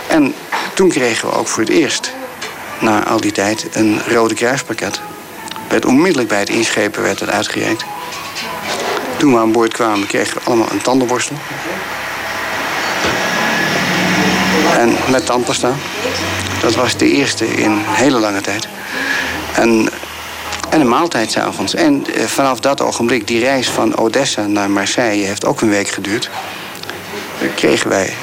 En 0.07 0.33
toen 0.73 0.89
kregen 0.89 1.29
we 1.29 1.35
ook 1.35 1.47
voor 1.47 1.63
het 1.63 1.71
eerst, 1.71 2.11
na 2.79 3.05
al 3.05 3.21
die 3.21 3.31
tijd, 3.31 3.67
een 3.71 3.99
Rode 4.07 4.33
Kruispakket. 4.33 4.99
Werd 5.69 5.85
onmiddellijk 5.85 6.29
bij 6.29 6.39
het 6.39 6.49
inschepen 6.49 7.01
werd 7.01 7.19
het 7.19 7.29
uitgereikt. 7.29 7.83
Toen 9.17 9.33
we 9.33 9.39
aan 9.39 9.51
boord 9.51 9.73
kwamen, 9.73 10.07
kregen 10.07 10.33
we 10.33 10.43
allemaal 10.43 10.71
een 10.71 10.81
tandenborstel. 10.81 11.35
En 14.77 14.95
met 15.09 15.25
tandpasta. 15.25 15.73
Dat 16.61 16.75
was 16.75 16.97
de 16.97 17.11
eerste 17.11 17.47
in 17.47 17.77
hele 17.85 18.19
lange 18.19 18.41
tijd. 18.41 18.67
En, 19.55 19.89
en 20.69 20.79
een 20.79 20.87
maaltijd 20.87 21.31
s'avonds. 21.31 21.73
En 21.73 22.05
eh, 22.13 22.23
vanaf 22.23 22.59
dat 22.59 22.81
ogenblik, 22.81 23.27
die 23.27 23.39
reis 23.39 23.69
van 23.69 23.97
Odessa 23.97 24.47
naar 24.47 24.71
Marseille 24.71 25.25
heeft 25.25 25.45
ook 25.45 25.61
een 25.61 25.69
week 25.69 25.87
geduurd. 25.87 26.29
Kregen 27.55 27.89
wij 27.89 28.13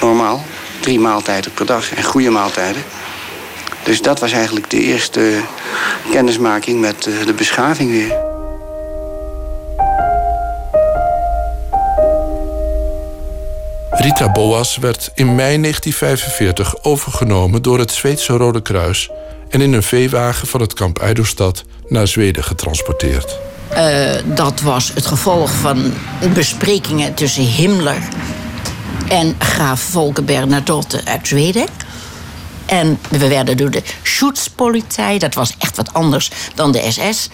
normaal 0.00 0.44
drie 0.80 1.00
maaltijden 1.00 1.52
per 1.52 1.66
dag 1.66 1.94
en 1.94 2.04
goede 2.04 2.30
maaltijden. 2.30 2.82
Dus 3.82 4.02
dat 4.02 4.20
was 4.20 4.32
eigenlijk 4.32 4.70
de 4.70 4.80
eerste 4.80 5.40
kennismaking 6.10 6.80
met 6.80 7.06
eh, 7.06 7.26
de 7.26 7.32
beschaving 7.32 7.90
weer. 7.90 8.24
Rita 13.90 14.32
Boas 14.32 14.76
werd 14.76 15.10
in 15.14 15.34
mei 15.34 15.60
1945 15.60 16.82
overgenomen 16.82 17.62
door 17.62 17.78
het 17.78 17.90
Zweedse 17.90 18.32
Rode 18.32 18.62
Kruis 18.62 19.10
en 19.48 19.60
in 19.60 19.72
een 19.72 19.82
veewagen 19.82 20.48
van 20.48 20.60
het 20.60 20.74
kamp 20.74 20.98
Eidelstad 20.98 21.64
naar 21.88 22.08
Zweden 22.08 22.44
getransporteerd. 22.44 23.38
Uh, 23.72 24.10
dat 24.24 24.60
was 24.60 24.92
het 24.94 25.06
gevolg 25.06 25.50
van 25.50 25.92
besprekingen 26.34 27.14
tussen 27.14 27.44
Himmler 27.44 28.08
en 29.08 29.34
graaf 29.38 29.80
Volker 29.80 30.24
Bernadotte 30.24 31.00
uit 31.04 31.28
Zweden. 31.28 31.66
En 32.66 32.98
we 33.10 33.28
werden 33.28 33.56
door 33.56 33.70
de 33.70 33.82
Schutzpolizei, 34.02 35.18
dat 35.18 35.34
was 35.34 35.54
echt 35.58 35.76
wat 35.76 35.92
anders 35.92 36.30
dan 36.54 36.72
de 36.72 36.90
SS, 36.90 37.28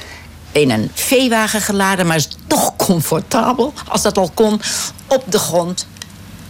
in 0.52 0.70
een 0.70 0.90
veewagen 0.94 1.60
geladen, 1.60 2.06
maar 2.06 2.24
toch 2.46 2.76
comfortabel, 2.76 3.72
als 3.88 4.02
dat 4.02 4.18
al 4.18 4.30
kon, 4.34 4.60
op 5.06 5.24
de 5.28 5.38
grond 5.38 5.86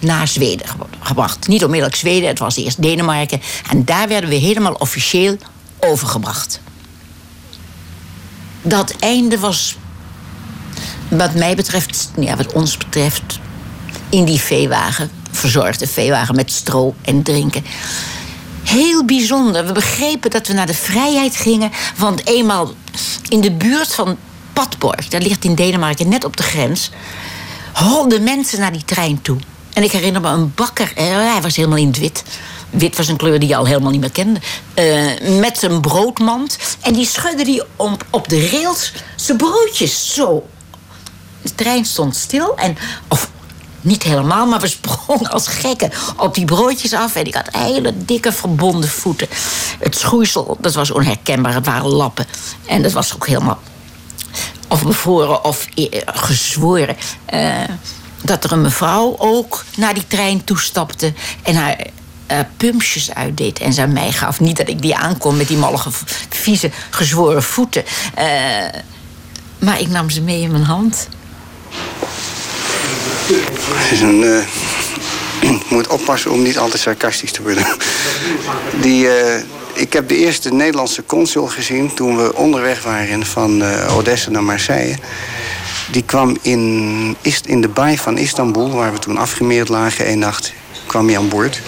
naar 0.03 0.29
Zweden 0.29 0.67
gebracht. 1.01 1.49
Niet 1.49 1.65
onmiddellijk 1.65 1.99
Zweden, 1.99 2.29
het 2.29 2.39
was 2.39 2.57
eerst 2.57 2.83
Denemarken. 2.83 3.41
En 3.71 3.85
daar 3.85 4.09
werden 4.09 4.31
we 4.31 4.37
helemaal 4.37 4.75
officieel 4.75 5.37
overgebracht. 5.81 6.61
Dat 8.63 8.95
einde 8.99 9.39
was, 9.39 9.77
wat 11.09 11.35
mij 11.35 11.55
betreft, 11.55 12.11
ja, 12.19 12.37
wat 12.37 12.53
ons 12.53 12.77
betreft, 12.77 13.39
in 14.09 14.25
die 14.25 14.41
veewagen, 14.41 15.11
verzorgde 15.31 15.87
veewagen 15.87 16.35
met 16.35 16.53
stro 16.53 16.95
en 17.03 17.23
drinken. 17.23 17.65
Heel 18.63 19.05
bijzonder. 19.05 19.67
We 19.67 19.73
begrepen 19.73 20.31
dat 20.31 20.47
we 20.47 20.53
naar 20.53 20.67
de 20.67 20.75
vrijheid 20.75 21.37
gingen, 21.37 21.71
want 21.97 22.27
eenmaal 22.27 22.73
in 23.29 23.41
de 23.41 23.53
buurt 23.53 23.95
van 23.95 24.17
Padborg, 24.53 25.09
dat 25.09 25.23
ligt 25.23 25.45
in 25.45 25.55
Denemarken 25.55 26.09
net 26.09 26.25
op 26.25 26.37
de 26.37 26.43
grens, 26.43 26.91
holden 27.73 28.23
mensen 28.23 28.61
naar 28.61 28.73
die 28.73 28.85
trein 28.85 29.23
toe. 29.23 29.39
En 29.73 29.83
ik 29.83 29.93
herinner 29.93 30.21
me 30.21 30.29
een 30.29 30.53
bakker, 30.55 30.93
hij 30.95 31.41
was 31.43 31.57
helemaal 31.57 31.79
in 31.79 31.87
het 31.87 31.99
wit. 31.99 32.23
Wit 32.71 32.97
was 32.97 33.09
een 33.09 33.17
kleur 33.17 33.39
die 33.39 33.49
je 33.49 33.57
al 33.57 33.67
helemaal 33.67 33.91
niet 33.91 34.01
meer 34.01 34.11
kende. 34.11 34.41
Uh, 34.75 35.39
met 35.41 35.59
zijn 35.59 35.81
broodmand. 35.81 36.59
En 36.81 36.93
die 36.93 37.07
schudde 37.07 37.45
die 37.45 37.63
op, 37.77 38.05
op 38.11 38.29
de 38.29 38.49
rails 38.49 38.93
zijn 39.17 39.37
broodjes 39.37 40.15
zo. 40.15 40.47
De 41.43 41.55
trein 41.55 41.85
stond 41.85 42.17
stil. 42.17 42.57
En, 42.57 42.77
of 43.09 43.31
niet 43.81 44.03
helemaal, 44.03 44.47
maar 44.47 44.61
we 44.61 44.69
sprongen 44.69 45.31
als 45.31 45.49
gekken 45.49 45.91
op 46.17 46.35
die 46.35 46.45
broodjes 46.45 46.93
af. 46.93 47.15
En 47.15 47.25
ik 47.25 47.35
had 47.35 47.49
hele 47.53 48.05
dikke 48.05 48.33
verbonden 48.33 48.91
voeten. 48.91 49.29
Het 49.79 49.97
schoeisel, 49.97 50.57
dat 50.61 50.75
was 50.75 50.91
onherkenbaar. 50.91 51.55
Het 51.55 51.67
waren 51.67 51.91
lappen. 51.91 52.27
En 52.67 52.83
dat 52.83 52.93
was 52.93 53.15
ook 53.15 53.27
helemaal 53.27 53.61
of 54.69 54.85
bevroren 54.85 55.45
of 55.45 55.67
eh, 55.75 56.01
gezworen. 56.07 56.97
Dat 58.23 58.45
er 58.45 58.53
een 58.53 58.63
mevrouw 58.63 59.15
ook 59.19 59.65
naar 59.77 59.95
die 59.95 60.07
trein 60.07 60.45
toestapte 60.45 61.13
en 61.43 61.55
haar 61.55 61.87
uh, 62.33 62.39
pumpjes 62.57 63.15
uitdeed 63.15 63.59
en 63.59 63.73
ze 63.73 63.83
aan 63.83 63.93
mij 63.93 64.13
gaf. 64.13 64.41
Niet 64.41 64.57
dat 64.57 64.69
ik 64.69 64.83
die 64.83 64.97
aankom 64.97 65.37
met 65.37 65.49
die 65.49 65.57
mollige, 65.57 65.91
vieze, 66.29 66.71
gezworen 66.91 67.43
voeten. 67.43 67.85
Uh, 68.19 68.25
maar 69.59 69.81
ik 69.81 69.89
nam 69.89 70.11
ze 70.11 70.21
mee 70.21 70.41
in 70.41 70.51
mijn 70.51 70.65
hand. 70.65 71.09
Het 73.75 74.01
een. 74.01 74.25
Ik 75.43 75.71
moet 75.71 75.87
oppassen 75.87 76.31
om 76.31 76.43
niet 76.43 76.59
altijd 76.59 76.83
sarcastisch 76.83 77.33
te 77.33 77.43
worden. 77.43 77.67
Die, 78.81 79.09
ik 79.73 79.93
heb 79.93 80.09
de 80.09 80.17
eerste 80.17 80.53
Nederlandse 80.53 81.05
consul 81.07 81.47
gezien 81.47 81.95
toen 81.95 82.17
we 82.17 82.35
onderweg 82.35 82.83
waren 82.83 83.27
van 83.27 83.63
Odessa 83.89 84.31
naar 84.31 84.45
Marseille. 84.45 84.97
Die 85.91 86.03
kwam 86.03 86.37
in, 86.43 87.17
in 87.45 87.61
de 87.61 87.69
baai 87.69 87.99
van 87.99 88.19
Istanbul, 88.19 88.71
waar 88.71 88.93
we 88.93 88.99
toen 88.99 89.17
afgemeerd 89.17 89.69
lagen, 89.69 90.05
één 90.05 90.19
nacht, 90.19 90.53
kwam 90.87 91.07
hij 91.07 91.19
aan 91.19 91.29
boord. 91.29 91.61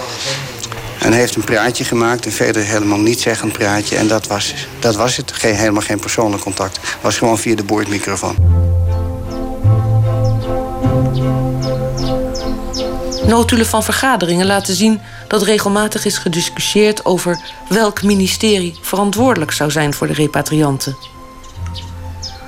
En 0.99 1.13
heeft 1.13 1.35
een 1.35 1.45
praatje 1.45 1.85
gemaakt, 1.85 2.27
een 2.27 2.33
verder 2.33 2.63
helemaal 2.63 2.99
niet 2.99 3.21
zeggend 3.21 3.53
praatje. 3.53 3.97
En 3.97 4.09
dat 4.09 4.27
was, 4.27 4.55
dat 4.79 4.97
was 4.97 5.17
het, 5.17 5.33
geen, 5.33 5.55
helemaal 5.55 5.83
geen 5.83 5.99
persoonlijk 5.99 6.43
contact. 6.43 6.77
Het 6.77 6.97
was 7.01 7.19
gewoon 7.19 7.39
via 7.39 7.55
de 7.55 7.65
boordmicrofoon. 7.65 8.37
Notulen 13.27 13.67
van 13.67 13.83
vergaderingen 13.83 14.47
laten 14.47 14.75
zien 14.75 15.01
dat 15.29 15.43
regelmatig 15.43 16.05
is 16.05 16.19
gediscussieerd 16.19 17.05
over 17.05 17.41
welk 17.69 18.03
ministerie 18.03 18.79
verantwoordelijk 18.81 19.53
zou 19.53 19.71
zijn 19.71 19.95
voor 19.95 20.07
de 20.07 20.13
repatrianten. 20.13 20.97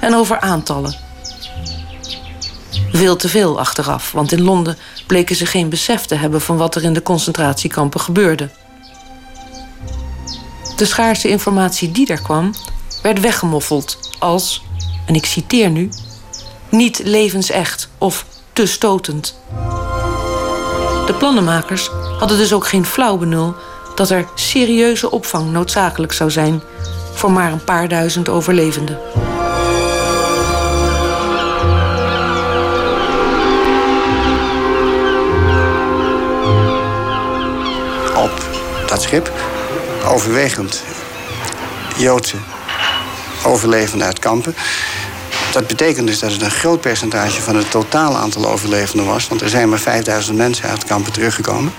En 0.01 0.15
over 0.15 0.41
aantallen. 0.41 1.06
Veel 2.93 3.17
te 3.17 3.29
veel 3.29 3.59
achteraf, 3.59 4.13
want 4.13 4.33
in 4.33 4.43
Londen 4.43 4.77
bleken 5.07 5.37
ze 5.37 5.47
geen 5.47 5.69
besef 5.69 6.05
te 6.05 6.15
hebben 6.15 6.41
van 6.41 6.57
wat 6.57 6.75
er 6.75 6.83
in 6.83 6.93
de 6.93 7.03
concentratiekampen 7.03 8.01
gebeurde. 8.01 8.51
De 10.77 10.85
schaarse 10.85 11.29
informatie 11.29 11.93
die 11.93 12.07
er 12.07 12.23
kwam, 12.23 12.55
werd 13.03 13.21
weggemoffeld 13.21 13.99
als, 14.19 14.63
en 15.07 15.15
ik 15.15 15.27
citeer 15.27 15.71
nu, 15.71 15.89
niet 16.71 17.01
levensecht 17.05 17.89
of 17.99 18.27
te 18.53 18.67
stotend. 18.67 19.39
De 21.07 21.15
plannenmakers 21.19 21.91
hadden 22.19 22.39
dus 22.39 22.53
ook 22.53 22.67
geen 22.67 22.85
flauw 22.85 23.17
benul 23.17 23.55
dat 23.95 24.11
er 24.11 24.29
serieuze 24.35 25.11
opvang 25.11 25.51
noodzakelijk 25.53 26.13
zou 26.13 26.31
zijn 26.31 26.63
voor 27.13 27.33
maar 27.33 27.53
een 27.53 27.65
paar 27.65 27.89
duizend 27.89 28.29
overlevenden. 28.29 28.99
Schip 39.07 39.33
overwegend 40.05 40.83
Joodse 41.97 42.37
overlevenden 43.45 44.07
uit 44.07 44.19
kampen. 44.19 44.55
Dat 45.53 45.67
betekent 45.67 46.07
dus 46.07 46.19
dat 46.19 46.33
het 46.33 46.43
een 46.43 46.51
groot 46.51 46.81
percentage 46.81 47.43
van 47.43 47.57
het 47.57 47.71
totale 47.71 48.17
aantal 48.17 48.47
overlevenden 48.47 49.07
was. 49.07 49.29
Want 49.29 49.41
er 49.41 49.49
zijn 49.49 49.69
maar 49.69 49.79
5000 49.79 50.37
mensen 50.37 50.69
uit 50.69 50.85
kampen 50.85 51.13
teruggekomen. 51.13 51.73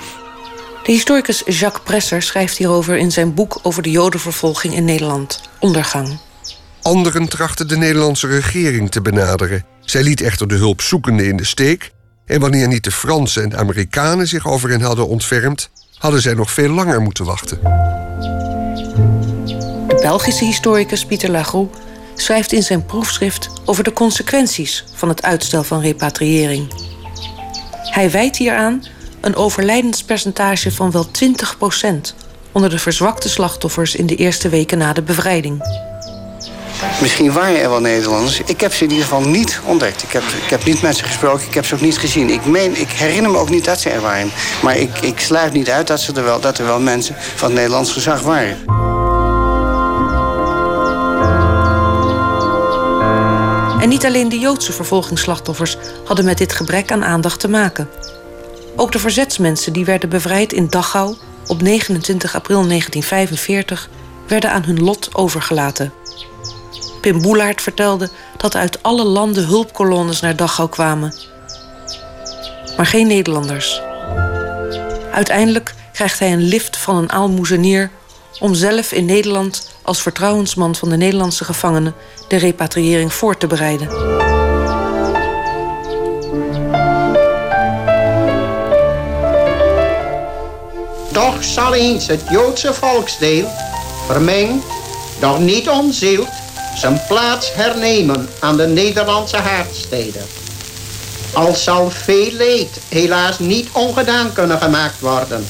De 0.84 0.92
historicus 0.92 1.44
Jacques 1.46 1.84
Presser 1.84 2.22
schrijft 2.22 2.58
hierover 2.58 2.98
in 2.98 3.12
zijn 3.12 3.34
boek 3.34 3.60
over 3.62 3.84
de 3.84 3.92
Jodenvervolging 3.92 4.74
in 4.74 4.86
Nederland, 4.86 5.42
Ondergang. 5.60 6.20
Anderen 6.82 7.28
trachten 7.28 7.68
de 7.68 7.78
Nederlandse 7.78 8.28
regering 8.28 8.92
te 8.92 9.02
benaderen. 9.02 9.66
Zij 9.82 10.04
liet 10.04 10.22
echter 10.22 10.48
de 10.48 10.56
hulpzoekenden 10.56 11.26
in 11.26 11.38
de 11.38 11.46
steek. 11.46 11.92
En 12.26 12.40
wanneer 12.40 12.68
niet 12.68 12.84
de 12.84 12.92
Fransen 12.92 13.44
en 13.44 13.50
de 13.50 13.58
Amerikanen 13.58 14.28
zich 14.28 14.48
over 14.48 14.70
hen 14.70 14.82
hadden 14.82 15.08
ontfermd, 15.08 15.70
hadden 15.98 16.22
zij 16.22 16.34
nog 16.34 16.52
veel 16.52 16.70
langer 16.70 17.02
moeten 17.02 17.26
wachten. 17.26 17.60
De 19.88 19.98
Belgische 20.02 20.46
historicus 20.46 21.06
Pieter 21.06 21.32
Lagroux 21.32 21.78
schrijft 22.16 22.52
in 22.52 22.64
zijn 22.64 22.86
proefschrift 22.86 23.50
over 23.66 23.84
de 23.84 23.94
consequenties 23.94 24.86
van 24.94 25.10
het 25.10 25.24
uitstel 25.24 25.64
van 25.64 25.82
repatriëring. 25.82 26.74
Hij 27.90 28.12
wijt 28.12 28.38
hieraan 28.38 28.84
een 29.22 29.36
overlijdenspercentage 29.36 30.72
van 30.72 30.92
wel 30.92 31.06
20% 31.06 32.16
onder 32.52 32.70
de 32.70 32.80
verzwakte 32.80 33.30
slachtoffers 33.30 33.96
in 33.96 34.06
de 34.06 34.16
eerste 34.16 34.50
weken 34.50 34.78
na 34.78 34.94
de 34.94 35.02
bevrijding. 35.02 35.62
Misschien 37.02 37.34
waren 37.34 37.62
er 37.62 37.70
wel 37.70 37.80
Nederlanders. 37.80 38.42
Ik 38.46 38.62
heb 38.62 38.74
ze 38.74 38.84
in 38.84 38.90
ieder 38.90 39.06
geval 39.06 39.22
niet 39.22 39.60
ontdekt. 39.66 40.04
Ik 40.04 40.12
heb, 40.12 40.24
ik 40.24 40.50
heb 40.50 40.66
niet 40.66 40.82
met 40.82 40.98
ze 40.98 41.04
gesproken, 41.04 41.48
ik 41.48 41.54
heb 41.54 41.66
ze 41.66 41.76
ook 41.76 41.82
niet 41.82 41.98
gezien. 41.98 42.30
Ik, 42.30 42.46
meen, 42.46 42.80
ik 42.80 42.90
herinner 42.90 43.32
me 43.32 43.38
ook 43.38 43.50
niet 43.50 43.66
dat 43.66 43.80
ze 43.80 43.90
er 43.90 44.02
waren. 44.02 44.32
Maar 44.62 44.78
ik, 44.78 45.00
ik 45.00 45.20
sluit 45.20 45.54
niet 45.54 45.70
uit 45.70 45.88
dat, 45.88 46.00
ze 46.00 46.14
er 46.14 46.24
wel, 46.24 46.40
dat 46.40 46.58
er 46.58 46.66
wel 46.66 46.80
mensen 46.80 47.16
van 47.36 47.48
het 47.48 47.58
Nederlands 47.58 47.92
gezag 47.92 48.22
waren. 48.22 48.58
En 53.82 53.90
niet 53.90 54.06
alleen 54.06 54.30
de 54.30 54.40
Joodse 54.40 54.74
vervolgingsslachtoffers 54.74 55.78
hadden 56.06 56.26
met 56.26 56.38
dit 56.38 56.54
gebrek 56.54 56.92
aan 56.92 57.04
aandacht 57.04 57.40
te 57.40 57.48
maken. 57.48 57.90
Ook 58.76 58.92
de 58.92 59.00
verzetsmensen 59.00 59.74
die 59.74 59.86
werden 59.86 60.10
bevrijd 60.10 60.54
in 60.54 60.68
Dachau 60.70 61.16
op 61.48 61.62
29 61.62 62.36
april 62.36 62.68
1945 62.68 63.90
werden 64.28 64.52
aan 64.52 64.64
hun 64.64 64.84
lot 64.84 65.10
overgelaten. 65.16 65.94
Pim 67.08 67.22
Boelaert 67.22 67.62
vertelde 67.62 68.10
dat 68.38 68.56
uit 68.56 68.84
alle 68.84 69.04
landen 69.04 69.46
hulpkolonnes 69.46 70.20
naar 70.20 70.36
Dachau 70.36 70.70
kwamen. 70.70 71.14
Maar 72.78 72.86
geen 72.86 73.08
Nederlanders. 73.08 73.82
Uiteindelijk 75.12 75.74
krijgt 75.94 76.20
hij 76.20 76.32
een 76.32 76.48
lift 76.48 76.78
van 76.78 76.96
een 76.96 77.12
aalmoezenier 77.12 77.90
om 78.40 78.54
zelf 78.54 78.92
in 78.92 79.06
Nederland 79.06 79.70
als 79.82 80.02
vertrouwensman 80.02 80.76
van 80.76 80.90
de 80.90 80.98
Nederlandse 80.98 81.44
gevangenen 81.44 81.96
de 82.28 82.36
repatriëring 82.36 83.14
voor 83.14 83.38
te 83.38 83.48
bereiden. 83.48 83.88
Toch 91.12 91.44
zal 91.44 91.74
eens 91.74 92.08
het 92.08 92.22
Joodse 92.30 92.74
volksdeel, 92.74 93.48
vermengd, 94.08 94.66
doch 95.20 95.40
niet 95.40 95.70
onzield, 95.70 96.28
zijn 96.78 97.02
plaats 97.08 97.54
hernemen 97.54 98.30
aan 98.40 98.58
de 98.58 98.68
Nederlandse 98.68 99.38
haardsteden. 99.38 100.26
Al 101.34 101.56
zal 101.56 101.90
veel 101.90 102.32
leed 102.32 102.80
helaas 102.90 103.40
niet 103.40 103.70
ongedaan 103.72 104.34
kunnen 104.34 104.58
gemaakt 104.58 105.00
worden. 105.00 105.46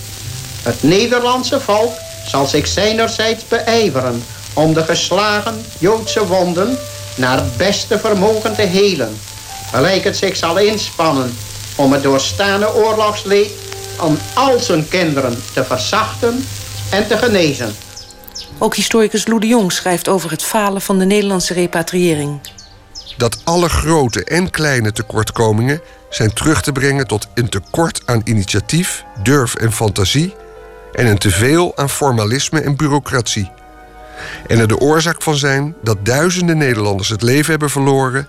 Het 0.61 0.83
Nederlandse 0.83 1.59
volk 1.59 1.93
zal 2.27 2.45
zich 2.45 2.67
zijnerzijds 2.67 3.47
beijveren 3.47 4.23
om 4.53 4.73
de 4.73 4.83
geslagen 4.83 5.65
Joodse 5.79 6.27
wonden 6.27 6.77
naar 7.15 7.43
beste 7.57 7.99
vermogen 7.99 8.55
te 8.55 8.61
helen. 8.61 9.19
Gelijk 9.71 10.03
het 10.03 10.17
zich 10.17 10.37
zal 10.37 10.57
inspannen 10.57 11.37
om 11.75 11.91
het 11.91 12.03
doorstaande 12.03 12.75
oorlogsleed 12.75 13.51
aan 13.99 14.19
al 14.33 14.59
zijn 14.59 14.87
kinderen 14.87 15.43
te 15.53 15.63
verzachten 15.63 16.45
en 16.89 17.07
te 17.07 17.17
genezen. 17.17 17.75
Ook 18.59 18.75
historicus 18.75 19.27
Lou 19.27 19.39
de 19.39 19.47
Jong 19.47 19.71
schrijft 19.71 20.07
over 20.07 20.31
het 20.31 20.43
falen 20.43 20.81
van 20.81 20.99
de 20.99 21.05
Nederlandse 21.05 21.53
repatriëring. 21.53 22.39
Dat 23.17 23.41
alle 23.43 23.69
grote 23.69 24.23
en 24.23 24.49
kleine 24.49 24.91
tekortkomingen 24.91 25.81
zijn 26.09 26.33
terug 26.33 26.61
te 26.61 26.71
brengen 26.71 27.07
tot 27.07 27.27
een 27.33 27.49
tekort 27.49 28.01
aan 28.05 28.21
initiatief, 28.23 29.03
durf 29.23 29.55
en 29.55 29.71
fantasie 29.71 30.35
en 30.93 31.07
een 31.07 31.17
teveel 31.17 31.77
aan 31.77 31.89
formalisme 31.89 32.59
en 32.59 32.75
bureaucratie. 32.75 33.51
En 34.47 34.59
er 34.59 34.67
de 34.67 34.79
oorzaak 34.79 35.21
van 35.21 35.35
zijn 35.35 35.75
dat 35.83 36.05
duizenden 36.05 36.57
Nederlanders 36.57 37.09
het 37.09 37.21
leven 37.21 37.49
hebben 37.49 37.69
verloren, 37.69 38.27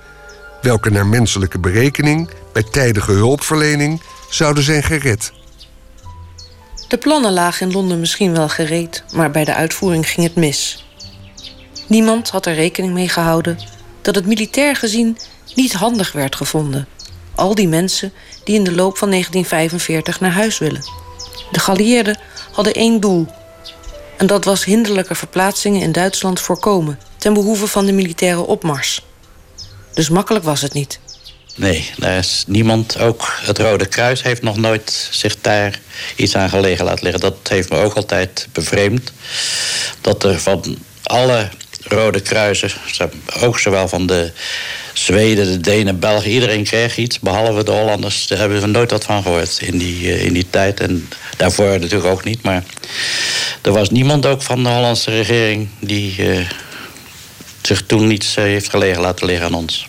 welke 0.62 0.90
naar 0.90 1.06
menselijke 1.06 1.58
berekening 1.58 2.30
bij 2.52 2.62
tijdige 2.62 3.12
hulpverlening 3.12 4.02
zouden 4.30 4.62
zijn 4.62 4.82
gered. 4.82 5.32
De 6.88 6.98
plannen 6.98 7.32
lagen 7.32 7.66
in 7.66 7.72
Londen 7.72 8.00
misschien 8.00 8.34
wel 8.34 8.48
gereed, 8.48 9.04
maar 9.12 9.30
bij 9.30 9.44
de 9.44 9.54
uitvoering 9.54 10.08
ging 10.08 10.26
het 10.26 10.36
mis. 10.36 10.84
Niemand 11.86 12.30
had 12.30 12.46
er 12.46 12.54
rekening 12.54 12.92
mee 12.92 13.08
gehouden 13.08 13.58
dat 14.02 14.14
het 14.14 14.26
militair 14.26 14.76
gezien 14.76 15.18
niet 15.54 15.72
handig 15.72 16.12
werd 16.12 16.36
gevonden. 16.36 16.88
Al 17.34 17.54
die 17.54 17.68
mensen 17.68 18.12
die 18.44 18.54
in 18.54 18.64
de 18.64 18.74
loop 18.74 18.98
van 18.98 19.10
1945 19.10 20.20
naar 20.20 20.32
huis 20.32 20.58
willen. 20.58 20.84
De 21.50 21.60
geallieerden 21.60 22.18
hadden 22.52 22.74
één 22.74 23.00
doel. 23.00 23.26
En 24.16 24.26
dat 24.26 24.44
was 24.44 24.64
hinderlijke 24.64 25.14
verplaatsingen 25.14 25.80
in 25.80 25.92
Duitsland 25.92 26.40
voorkomen 26.40 26.98
ten 27.16 27.34
behoeve 27.34 27.66
van 27.66 27.86
de 27.86 27.92
militaire 27.92 28.46
opmars. 28.46 29.04
Dus 29.94 30.08
makkelijk 30.08 30.44
was 30.44 30.62
het 30.62 30.72
niet. 30.72 31.00
Nee, 31.58 31.90
daar 31.96 32.18
is 32.18 32.44
niemand. 32.46 32.98
Ook 32.98 33.38
het 33.40 33.58
Rode 33.58 33.86
Kruis 33.86 34.22
heeft 34.22 34.42
nog 34.42 34.56
nooit 34.56 35.08
zich 35.10 35.36
daar 35.40 35.80
iets 36.16 36.36
aan 36.36 36.48
gelegen 36.48 36.84
laten 36.84 37.02
liggen. 37.02 37.20
Dat 37.20 37.36
heeft 37.48 37.70
me 37.70 37.76
ook 37.76 37.94
altijd 37.94 38.48
bevreemd. 38.52 39.12
Dat 40.00 40.24
er 40.24 40.40
van 40.40 40.78
alle 41.02 41.48
Rode 41.82 42.20
Kruisen, 42.20 42.70
ook 43.40 43.58
zowel 43.58 43.88
van 43.88 44.06
de 44.06 44.32
Zweden, 44.92 45.46
de 45.46 45.60
Denen, 45.60 45.98
Belgen, 45.98 46.30
iedereen 46.30 46.64
kreeg 46.64 46.96
iets. 46.96 47.18
Behalve 47.20 47.64
de 47.64 47.70
Hollanders, 47.70 48.26
daar 48.26 48.38
hebben 48.38 48.60
we 48.60 48.66
nooit 48.66 48.90
wat 48.90 49.04
van 49.04 49.22
gehoord 49.22 49.58
in 49.60 49.78
die, 49.78 50.12
eh, 50.12 50.24
in 50.24 50.32
die 50.32 50.46
tijd. 50.50 50.80
En 50.80 51.08
daarvoor 51.36 51.80
natuurlijk 51.80 52.10
ook 52.10 52.24
niet. 52.24 52.42
Maar 52.42 52.64
er 53.62 53.72
was 53.72 53.90
niemand 53.90 54.26
ook 54.26 54.42
van 54.42 54.62
de 54.62 54.68
Hollandse 54.68 55.10
regering 55.10 55.68
die 55.80 56.14
uh, 56.18 56.48
zich 57.62 57.82
toen 57.86 58.06
niets 58.06 58.36
uh, 58.36 58.44
heeft 58.44 58.70
gelegen 58.70 59.00
laten 59.00 59.26
liggen 59.26 59.46
aan 59.46 59.54
ons. 59.54 59.86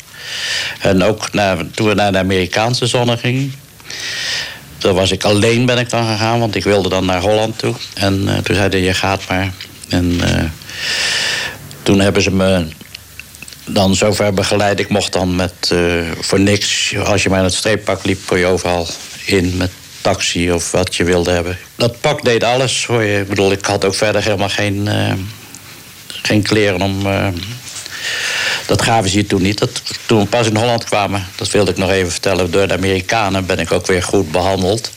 En 0.79 1.03
ook 1.03 1.29
toen 1.73 1.87
we 1.87 1.93
naar 1.93 2.11
de 2.11 2.17
Amerikaanse 2.17 2.87
zone 2.87 3.17
gingen. 3.17 3.53
Daar 4.77 4.93
was 4.93 5.11
ik 5.11 5.23
alleen 5.23 5.65
ben 5.65 5.77
ik 5.77 5.89
dan 5.89 6.07
gegaan, 6.07 6.39
want 6.39 6.55
ik 6.55 6.63
wilde 6.63 6.89
dan 6.89 7.05
naar 7.05 7.21
Holland 7.21 7.57
toe. 7.57 7.75
En 7.93 8.21
uh, 8.27 8.37
toen 8.37 8.55
zeiden 8.55 8.79
je 8.79 8.93
gaat 8.93 9.27
maar. 9.29 9.51
En 9.89 10.19
toen 11.83 11.99
hebben 11.99 12.21
ze 12.21 12.31
me 12.31 12.65
dan 13.65 13.95
zover 13.95 14.33
begeleid. 14.33 14.79
Ik 14.79 14.89
mocht 14.89 15.13
dan 15.13 15.35
met 15.35 15.69
uh, 15.73 16.01
voor 16.19 16.39
niks, 16.39 16.95
als 16.97 17.23
je 17.23 17.29
maar 17.29 17.39
in 17.39 17.45
het 17.45 17.53
streeppak 17.53 18.05
liep, 18.05 18.19
kon 18.25 18.39
je 18.39 18.45
overal 18.45 18.87
in 19.25 19.57
met 19.57 19.71
taxi 20.01 20.51
of 20.51 20.71
wat 20.71 20.95
je 20.95 21.03
wilde 21.03 21.31
hebben. 21.31 21.57
Dat 21.75 22.01
pak 22.01 22.23
deed 22.23 22.43
alles 22.43 22.85
voor 22.85 23.03
je. 23.03 23.19
Ik 23.19 23.27
bedoel, 23.27 23.51
ik 23.51 23.65
had 23.65 23.85
ook 23.85 23.95
verder 23.95 24.23
helemaal 24.23 24.49
geen, 24.49 24.89
geen 26.07 26.41
kleren 26.41 26.81
om. 26.81 27.07
Dat 28.69 28.81
gaven 28.81 29.09
ze 29.09 29.17
je 29.17 29.25
toen 29.25 29.41
niet. 29.41 29.57
Dat, 29.57 29.81
toen 30.05 30.19
we 30.19 30.25
pas 30.25 30.47
in 30.47 30.55
Holland 30.55 30.83
kwamen, 30.83 31.27
dat 31.35 31.51
wilde 31.51 31.71
ik 31.71 31.77
nog 31.77 31.89
even 31.89 32.11
vertellen, 32.11 32.51
door 32.51 32.67
de 32.67 32.73
Amerikanen 32.73 33.45
ben 33.45 33.59
ik 33.59 33.71
ook 33.71 33.87
weer 33.87 34.03
goed 34.03 34.31
behandeld. 34.31 34.91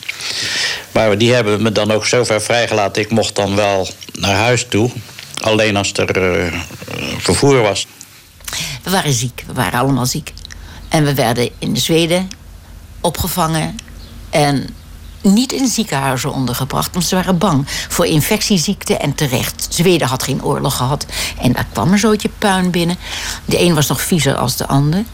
Maar 0.91 1.19
die 1.19 1.33
hebben 1.33 1.63
me 1.63 1.73
dan 1.73 1.91
ook 1.91 2.07
zover 2.07 2.43
vrijgelaten. 2.43 3.03
Ik 3.03 3.11
mocht 3.11 3.35
dan 3.37 3.57
wel 3.57 3.89
naar 4.13 4.35
huis 4.35 4.67
toe. 4.69 4.91
Alleen 5.41 5.77
als 5.77 5.93
er 5.93 6.43
uh, 6.45 6.53
vervoer 7.19 7.63
was. 7.63 7.87
We 8.83 8.91
waren 8.91 9.13
ziek, 9.13 9.45
we 9.47 9.53
waren 9.53 9.81
allemaal 9.81 10.07
ziek. 10.07 10.33
En 10.89 11.05
we 11.05 11.15
werden 11.15 11.51
in 11.59 11.77
Zweden 11.77 12.31
opgevangen 13.01 13.77
en 14.31 14.69
niet 15.23 15.53
in 15.53 15.67
ziekenhuizen 15.67 16.33
ondergebracht, 16.33 16.93
want 16.93 17.05
ze 17.05 17.15
waren 17.15 17.39
bang 17.39 17.65
voor 17.89 18.07
infectieziekten 18.07 19.01
en 19.01 19.15
terecht. 19.15 19.67
Zweden 19.71 20.09
had 20.09 20.23
geen 20.23 20.45
oorlog 20.45 20.77
gehad 20.77 21.07
en 21.41 21.53
daar 21.53 21.67
kwam 21.73 21.93
een 21.93 21.99
zootje 21.99 22.31
puin 22.39 22.71
binnen. 22.71 22.97
De 23.45 23.61
een 23.61 23.75
was 23.75 23.87
nog 23.87 24.01
viezer 24.01 24.37
als 24.37 24.57
de 24.57 24.67
ander. 24.67 25.05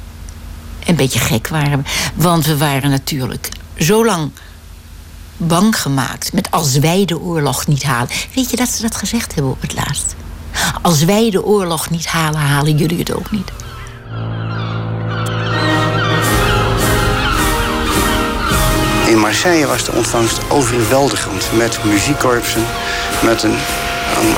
Een 0.86 0.96
beetje 0.96 1.18
gek 1.18 1.48
waren 1.48 1.82
we, 1.82 1.90
want 2.14 2.46
we 2.46 2.56
waren 2.56 2.90
natuurlijk 2.90 3.48
zo 3.78 4.04
lang 4.04 4.30
bang 5.36 5.80
gemaakt 5.80 6.32
met 6.32 6.50
als 6.50 6.78
wij 6.78 7.04
de 7.04 7.20
oorlog 7.20 7.66
niet 7.66 7.82
halen. 7.82 8.08
Weet 8.34 8.50
je 8.50 8.56
dat 8.56 8.68
ze 8.68 8.82
dat 8.82 8.96
gezegd 8.96 9.34
hebben 9.34 9.52
op 9.52 9.60
het 9.60 9.74
laatst? 9.74 10.16
Als 10.82 11.04
wij 11.04 11.30
de 11.30 11.44
oorlog 11.44 11.90
niet 11.90 12.06
halen, 12.06 12.40
halen 12.40 12.76
jullie 12.76 12.98
het 12.98 13.14
ook 13.14 13.30
niet. 13.30 13.50
In 19.18 19.24
Marseille 19.24 19.66
was 19.66 19.84
de 19.84 19.92
ontvangst 19.92 20.40
overweldigend. 20.48 21.48
Met 21.56 21.84
muziekkorpsen, 21.84 22.64
met 23.24 23.42
een, 23.42 23.56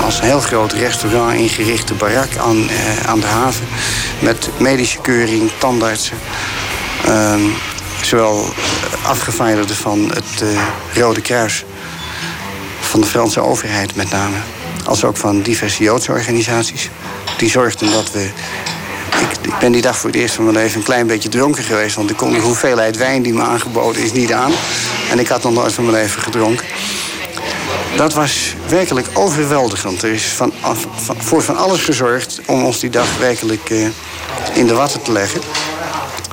als 0.04 0.20
heel 0.20 0.40
groot 0.40 0.72
restaurant 0.72 1.34
ingerichte 1.34 1.94
barak 1.94 2.36
aan, 2.36 2.68
eh, 2.68 3.08
aan 3.08 3.20
de 3.20 3.26
haven. 3.26 3.66
Met 4.18 4.48
medische 4.58 5.00
keuring, 5.00 5.50
tandartsen. 5.58 6.18
Ehm, 7.04 7.40
zowel 8.02 8.52
afgeveiligden 9.02 9.76
van 9.76 10.10
het 10.14 10.42
uh, 10.42 10.62
Rode 10.94 11.20
Kruis, 11.20 11.64
van 12.80 13.00
de 13.00 13.06
Franse 13.06 13.40
overheid 13.40 13.96
met 13.96 14.10
name 14.10 14.36
als 14.84 15.04
ook 15.04 15.16
van 15.16 15.42
diverse 15.42 15.82
Joodse 15.82 16.12
organisaties. 16.12 16.90
Die 17.36 17.50
zorgden 17.50 17.90
dat 17.92 18.12
we. 18.12 18.30
Ik, 19.50 19.58
ben 19.58 19.72
die 19.72 19.82
dag 19.82 19.96
voor 19.96 20.10
het 20.10 20.18
eerst 20.18 20.34
van 20.34 20.44
mijn 20.44 20.56
leven 20.56 20.78
een 20.78 20.84
klein 20.84 21.06
beetje 21.06 21.28
dronken 21.28 21.62
geweest. 21.62 21.96
Want 21.96 22.10
ik 22.10 22.16
kon 22.16 22.32
de 22.32 22.38
hoeveelheid 22.38 22.96
wijn 22.96 23.22
die 23.22 23.32
me 23.32 23.42
aangeboden 23.42 24.02
is 24.02 24.12
niet 24.12 24.32
aan. 24.32 24.52
En 25.10 25.18
ik 25.18 25.28
had 25.28 25.42
nog 25.42 25.52
nooit 25.52 25.72
van 25.72 25.84
mijn 25.84 25.96
leven 25.96 26.22
gedronken. 26.22 26.66
Dat 27.96 28.14
was 28.14 28.54
werkelijk 28.68 29.08
overweldigend. 29.14 30.02
Er 30.02 30.12
is 30.12 30.24
van, 30.24 30.52
voor 31.18 31.42
van 31.42 31.56
alles 31.56 31.82
gezorgd 31.82 32.40
om 32.46 32.64
ons 32.64 32.80
die 32.80 32.90
dag 32.90 33.18
werkelijk 33.18 33.70
uh, 33.70 33.86
in 34.54 34.66
de 34.66 34.74
watten 34.74 35.02
te 35.02 35.12
leggen. 35.12 35.40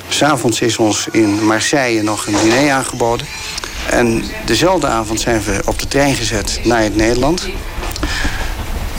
S'avonds 0.08 0.60
is 0.60 0.78
ons 0.78 1.08
in 1.12 1.44
Marseille 1.44 2.02
nog 2.02 2.26
een 2.26 2.36
diner 2.42 2.72
aangeboden. 2.72 3.26
En 3.90 4.24
dezelfde 4.44 4.86
avond 4.86 5.20
zijn 5.20 5.42
we 5.42 5.60
op 5.64 5.78
de 5.78 5.88
trein 5.88 6.14
gezet 6.14 6.60
naar 6.64 6.82
het 6.82 6.96
Nederland. 6.96 7.48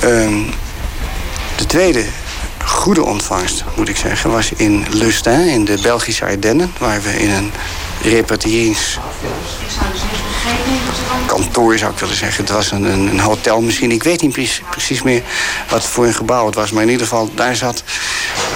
Um, 0.03 0.49
de 1.55 1.65
tweede 1.65 2.05
goede 2.69 3.03
ontvangst, 3.03 3.63
moet 3.75 3.89
ik 3.89 3.97
zeggen, 3.97 4.31
was 4.31 4.51
in 4.51 4.85
Lustin, 4.89 5.47
in 5.47 5.65
de 5.65 5.79
Belgische 5.81 6.25
Ardennen, 6.25 6.73
waar 6.77 7.01
we 7.01 7.19
in 7.19 7.29
een 7.29 7.51
repatriërings 8.01 8.97
kantoor 11.25 11.77
zou 11.77 11.91
ik 11.91 11.99
willen 11.99 12.15
zeggen. 12.15 12.43
Het 12.43 12.53
was 12.53 12.71
een, 12.71 12.83
een, 12.83 13.19
hotel 13.19 13.61
misschien. 13.61 13.91
Ik 13.91 14.03
weet 14.03 14.21
niet 14.21 14.31
precies, 14.31 14.61
precies, 14.69 15.01
meer 15.01 15.23
wat 15.69 15.85
voor 15.85 16.05
een 16.05 16.13
gebouw 16.13 16.45
het 16.45 16.55
was. 16.55 16.71
Maar 16.71 16.83
in 16.83 16.89
ieder 16.89 17.07
geval, 17.07 17.29
daar 17.35 17.55
zat... 17.55 17.83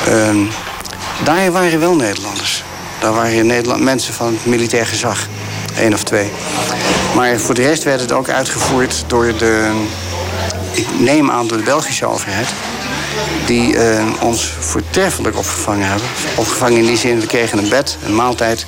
Um, 0.08 0.50
daar 1.24 1.52
waren 1.52 1.80
wel 1.80 1.96
Nederlanders. 1.96 2.64
Daar 3.00 3.14
waren 3.14 3.46
Nederland, 3.46 3.82
mensen 3.82 4.14
van 4.14 4.28
het 4.28 4.46
militair 4.46 4.86
gezag. 4.86 5.28
Eén 5.78 5.94
of 5.94 6.04
twee. 6.04 6.32
Maar 7.16 7.40
voor 7.40 7.56
de 7.56 7.62
rest 7.62 7.84
werd 7.84 8.02
het 8.02 8.12
ook 8.12 8.30
uitgevoerd 8.30 9.04
door 9.08 9.38
de 9.38 9.72
ik 10.72 10.88
neem 11.00 11.32
aan 11.32 11.48
door 11.48 11.58
de 11.58 11.64
Belgische 11.64 12.06
overheid. 12.06 12.48
Die 13.46 13.74
uh, 13.74 14.06
ons 14.22 14.54
voortreffelijk 14.60 15.38
opgevangen 15.38 15.88
hebben. 15.88 16.08
Opgevangen 16.36 16.78
in 16.78 16.86
die 16.86 16.98
zin, 16.98 17.20
we 17.20 17.26
kregen 17.26 17.58
een 17.58 17.70
bed, 17.70 17.98
een 18.06 18.16
maaltijd. 18.16 18.66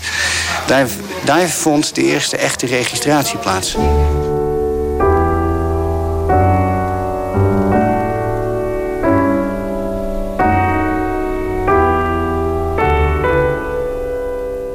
Daar, 0.68 0.88
daar 1.24 1.50
vond 1.50 1.96
de 1.96 2.04
eerste 2.04 2.38
echte 2.38 2.66
registratie 2.66 3.38
plaats. 3.38 3.76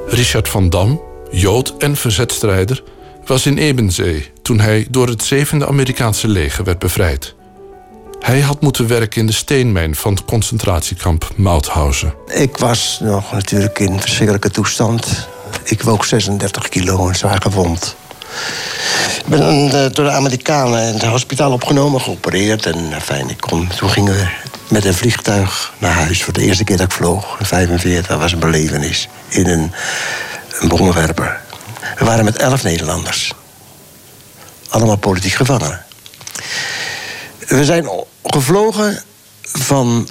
Richard 0.06 0.48
van 0.48 0.70
Dam, 0.70 1.00
Jood 1.30 1.74
en 1.78 1.96
verzetstrijder, 1.96 2.82
was 3.24 3.46
in 3.46 3.58
Ebenzee 3.58 4.30
toen 4.42 4.60
hij 4.60 4.86
door 4.90 5.08
het 5.08 5.34
7e 5.34 5.66
Amerikaanse 5.66 6.28
leger 6.28 6.64
werd 6.64 6.78
bevrijd. 6.78 7.34
Hij 8.20 8.40
had 8.40 8.60
moeten 8.60 8.86
werken 8.86 9.20
in 9.20 9.26
de 9.26 9.32
steenmijn 9.32 9.94
van 9.94 10.12
het 10.12 10.24
concentratiekamp 10.24 11.30
Mauthausen. 11.36 12.14
Ik 12.26 12.56
was 12.56 12.98
nog 13.02 13.32
natuurlijk 13.32 13.78
in 13.78 14.00
verschrikkelijke 14.00 14.50
toestand. 14.50 15.28
Ik 15.64 15.82
woog 15.82 16.04
36 16.04 16.68
kilo 16.68 17.08
en 17.08 17.14
zwaar 17.14 17.42
gewond. 17.42 17.96
Ik 19.18 19.26
ben 19.26 19.42
eh, 19.42 19.92
door 19.92 20.04
de 20.04 20.10
Amerikanen 20.10 20.88
in 20.88 20.94
het 20.94 21.04
hospitaal 21.04 21.52
opgenomen, 21.52 22.00
geopereerd. 22.00 22.66
En 22.66 22.92
eh, 22.92 23.00
fijn, 23.00 23.30
ik 23.30 23.40
kon, 23.40 23.68
toen 23.76 23.90
gingen 23.90 24.14
we 24.14 24.28
met 24.68 24.84
een 24.84 24.94
vliegtuig 24.94 25.72
naar 25.78 25.92
huis. 25.92 26.22
Voor 26.22 26.32
de 26.32 26.42
eerste 26.42 26.64
keer 26.64 26.76
dat 26.76 26.86
ik 26.86 26.92
vloog, 26.92 27.38
in 27.38 27.46
45, 27.46 28.06
dat 28.06 28.18
was 28.18 28.32
een 28.32 28.38
belevenis. 28.38 29.08
In 29.28 29.46
een, 29.46 29.72
een. 30.60 30.68
We 31.98 32.04
waren 32.04 32.24
met 32.24 32.36
elf 32.36 32.62
Nederlanders. 32.62 33.32
Allemaal 34.68 34.96
politiek 34.96 35.32
gevangenen. 35.32 35.84
We 37.50 37.64
zijn 37.64 37.88
gevlogen 38.24 39.02
van 39.42 40.08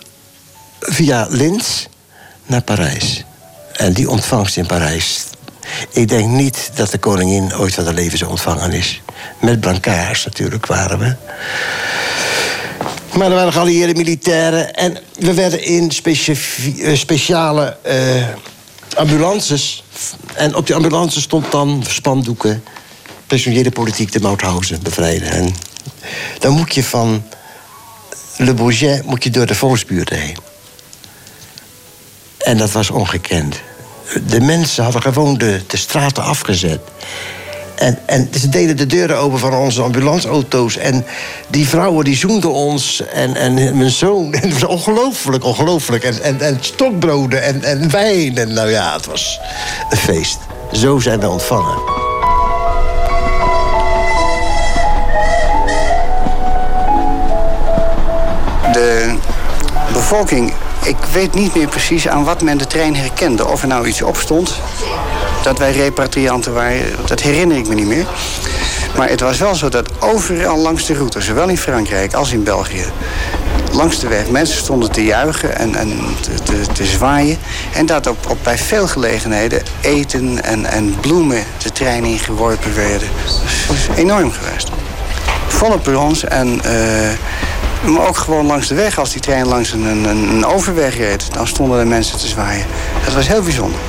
via 0.79 1.27
Linz 1.29 1.85
naar 2.45 2.61
Parijs. 2.61 3.23
En 3.73 3.93
die 3.93 4.09
ontvangst 4.09 4.57
in 4.57 4.65
Parijs. 4.65 5.23
Ik 5.89 6.07
denk 6.07 6.27
niet 6.27 6.71
dat 6.75 6.91
de 6.91 6.97
koningin 6.97 7.55
ooit 7.55 7.73
van 7.73 7.83
de 7.83 7.93
leven 7.93 8.27
ontvangen 8.27 8.71
is. 8.71 9.01
Met 9.41 9.59
brancards 9.59 10.25
natuurlijk 10.25 10.65
waren 10.65 10.99
we. 10.99 11.15
Maar 13.17 13.27
er 13.27 13.35
waren 13.35 13.53
geallieerde 13.53 13.95
militairen. 13.95 14.73
En 14.73 14.97
we 15.19 15.33
werden 15.33 15.63
in 15.63 15.91
eh, 16.03 16.95
speciale 16.95 17.77
uh, 17.87 18.27
ambulances. 18.95 19.83
En 20.35 20.55
op 20.55 20.65
die 20.65 20.75
ambulance 20.75 21.21
stond 21.21 21.51
dan 21.51 21.83
spandoeken 21.87 22.63
pensioneerde 23.27 23.71
politiek 23.71 24.11
de 24.11 24.19
Mauthausen 24.19 24.83
bevrijden. 24.83 25.31
En 25.31 25.53
dan 26.39 26.53
moet 26.53 26.73
je 26.73 26.83
van 26.83 27.23
Le 28.37 28.53
Bourget 28.53 29.05
moet 29.05 29.23
je 29.23 29.29
door 29.29 29.45
de 29.45 29.55
volksbuurt 29.55 30.09
heen. 30.09 30.37
En 32.37 32.57
dat 32.57 32.71
was 32.71 32.89
ongekend. 32.89 33.59
De 34.27 34.41
mensen 34.41 34.83
hadden 34.83 35.01
gewoon 35.01 35.37
de, 35.37 35.61
de 35.67 35.77
straten 35.77 36.23
afgezet. 36.23 36.79
En, 37.75 37.99
en 38.05 38.29
ze 38.39 38.49
deden 38.49 38.77
de 38.77 38.85
deuren 38.85 39.17
open 39.17 39.39
van 39.39 39.53
onze 39.53 39.81
ambulanceauto's. 39.81 40.77
En 40.77 41.05
die 41.47 41.67
vrouwen 41.67 42.05
die 42.05 42.15
zoenden 42.15 42.51
ons. 42.51 43.03
En, 43.13 43.35
en 43.35 43.77
mijn 43.77 43.89
zoon. 43.89 44.33
En 44.33 44.41
het 44.49 44.59
was 44.59 44.69
ongelooflijk, 44.69 45.43
ongelooflijk. 45.43 46.03
En, 46.03 46.21
en, 46.21 46.41
en 46.41 46.57
stokbroden 46.61 47.43
en, 47.43 47.63
en 47.63 47.91
wijn. 47.91 48.37
En 48.37 48.53
nou 48.53 48.69
ja, 48.69 48.93
het 48.93 49.05
was 49.05 49.39
een 49.89 49.97
feest. 49.97 50.37
Zo 50.71 50.99
zijn 50.99 51.19
we 51.19 51.29
ontvangen. 51.29 51.98
De 58.79 59.13
bevolking, 59.93 60.53
ik 60.83 60.95
weet 61.13 61.33
niet 61.33 61.55
meer 61.55 61.67
precies 61.67 62.07
aan 62.07 62.23
wat 62.23 62.41
men 62.41 62.57
de 62.57 62.67
trein 62.67 62.95
herkende. 62.95 63.47
Of 63.47 63.61
er 63.61 63.67
nou 63.67 63.87
iets 63.87 64.01
op 64.01 64.17
stond, 64.17 64.59
dat 65.43 65.57
wij 65.57 65.71
repatrianten 65.71 66.53
waren, 66.53 66.95
dat 67.05 67.21
herinner 67.21 67.57
ik 67.57 67.67
me 67.67 67.73
niet 67.73 67.87
meer. 67.87 68.05
Maar 68.95 69.09
het 69.09 69.19
was 69.19 69.37
wel 69.37 69.55
zo 69.55 69.69
dat 69.69 69.89
overal 69.99 70.57
langs 70.57 70.85
de 70.85 70.93
route, 70.93 71.21
zowel 71.21 71.49
in 71.49 71.57
Frankrijk 71.57 72.13
als 72.13 72.31
in 72.31 72.43
België, 72.43 72.85
langs 73.71 73.99
de 73.99 74.07
weg 74.07 74.29
mensen 74.29 74.57
stonden 74.57 74.91
te 74.91 75.03
juichen 75.03 75.57
en, 75.57 75.75
en 75.75 75.99
te, 76.43 76.61
te, 76.73 76.85
zwaaien. 76.85 77.37
En 77.73 77.85
dat 77.85 78.07
op, 78.07 78.29
op 78.29 78.37
bij 78.43 78.57
veel 78.57 78.87
gelegenheden 78.87 79.63
eten 79.81 80.43
en, 80.43 80.65
en 80.65 80.95
bloemen 80.99 81.43
de 81.63 81.71
trein 81.71 82.03
ingeworpen 82.03 82.75
werden. 82.75 83.09
Dat 83.67 83.75
is 83.75 83.87
enorm 83.95 84.31
geweest. 84.31 84.69
Volle 85.47 85.77
perrons 85.77 86.23
en... 86.23 86.61
eh, 86.63 87.09
maar 87.85 88.07
ook 88.07 88.17
gewoon 88.17 88.45
langs 88.45 88.67
de 88.67 88.75
weg, 88.75 88.99
als 88.99 89.11
die 89.11 89.21
trein 89.21 89.47
langs 89.47 89.71
een, 89.71 89.85
een, 89.85 90.05
een 90.05 90.45
overweg 90.45 90.97
reed, 90.97 91.33
dan 91.33 91.47
stonden 91.47 91.79
er 91.79 91.87
mensen 91.87 92.17
te 92.17 92.27
zwaaien. 92.27 92.65
Dat 93.05 93.13
was 93.13 93.27
heel 93.27 93.41
bijzonder. 93.41 93.79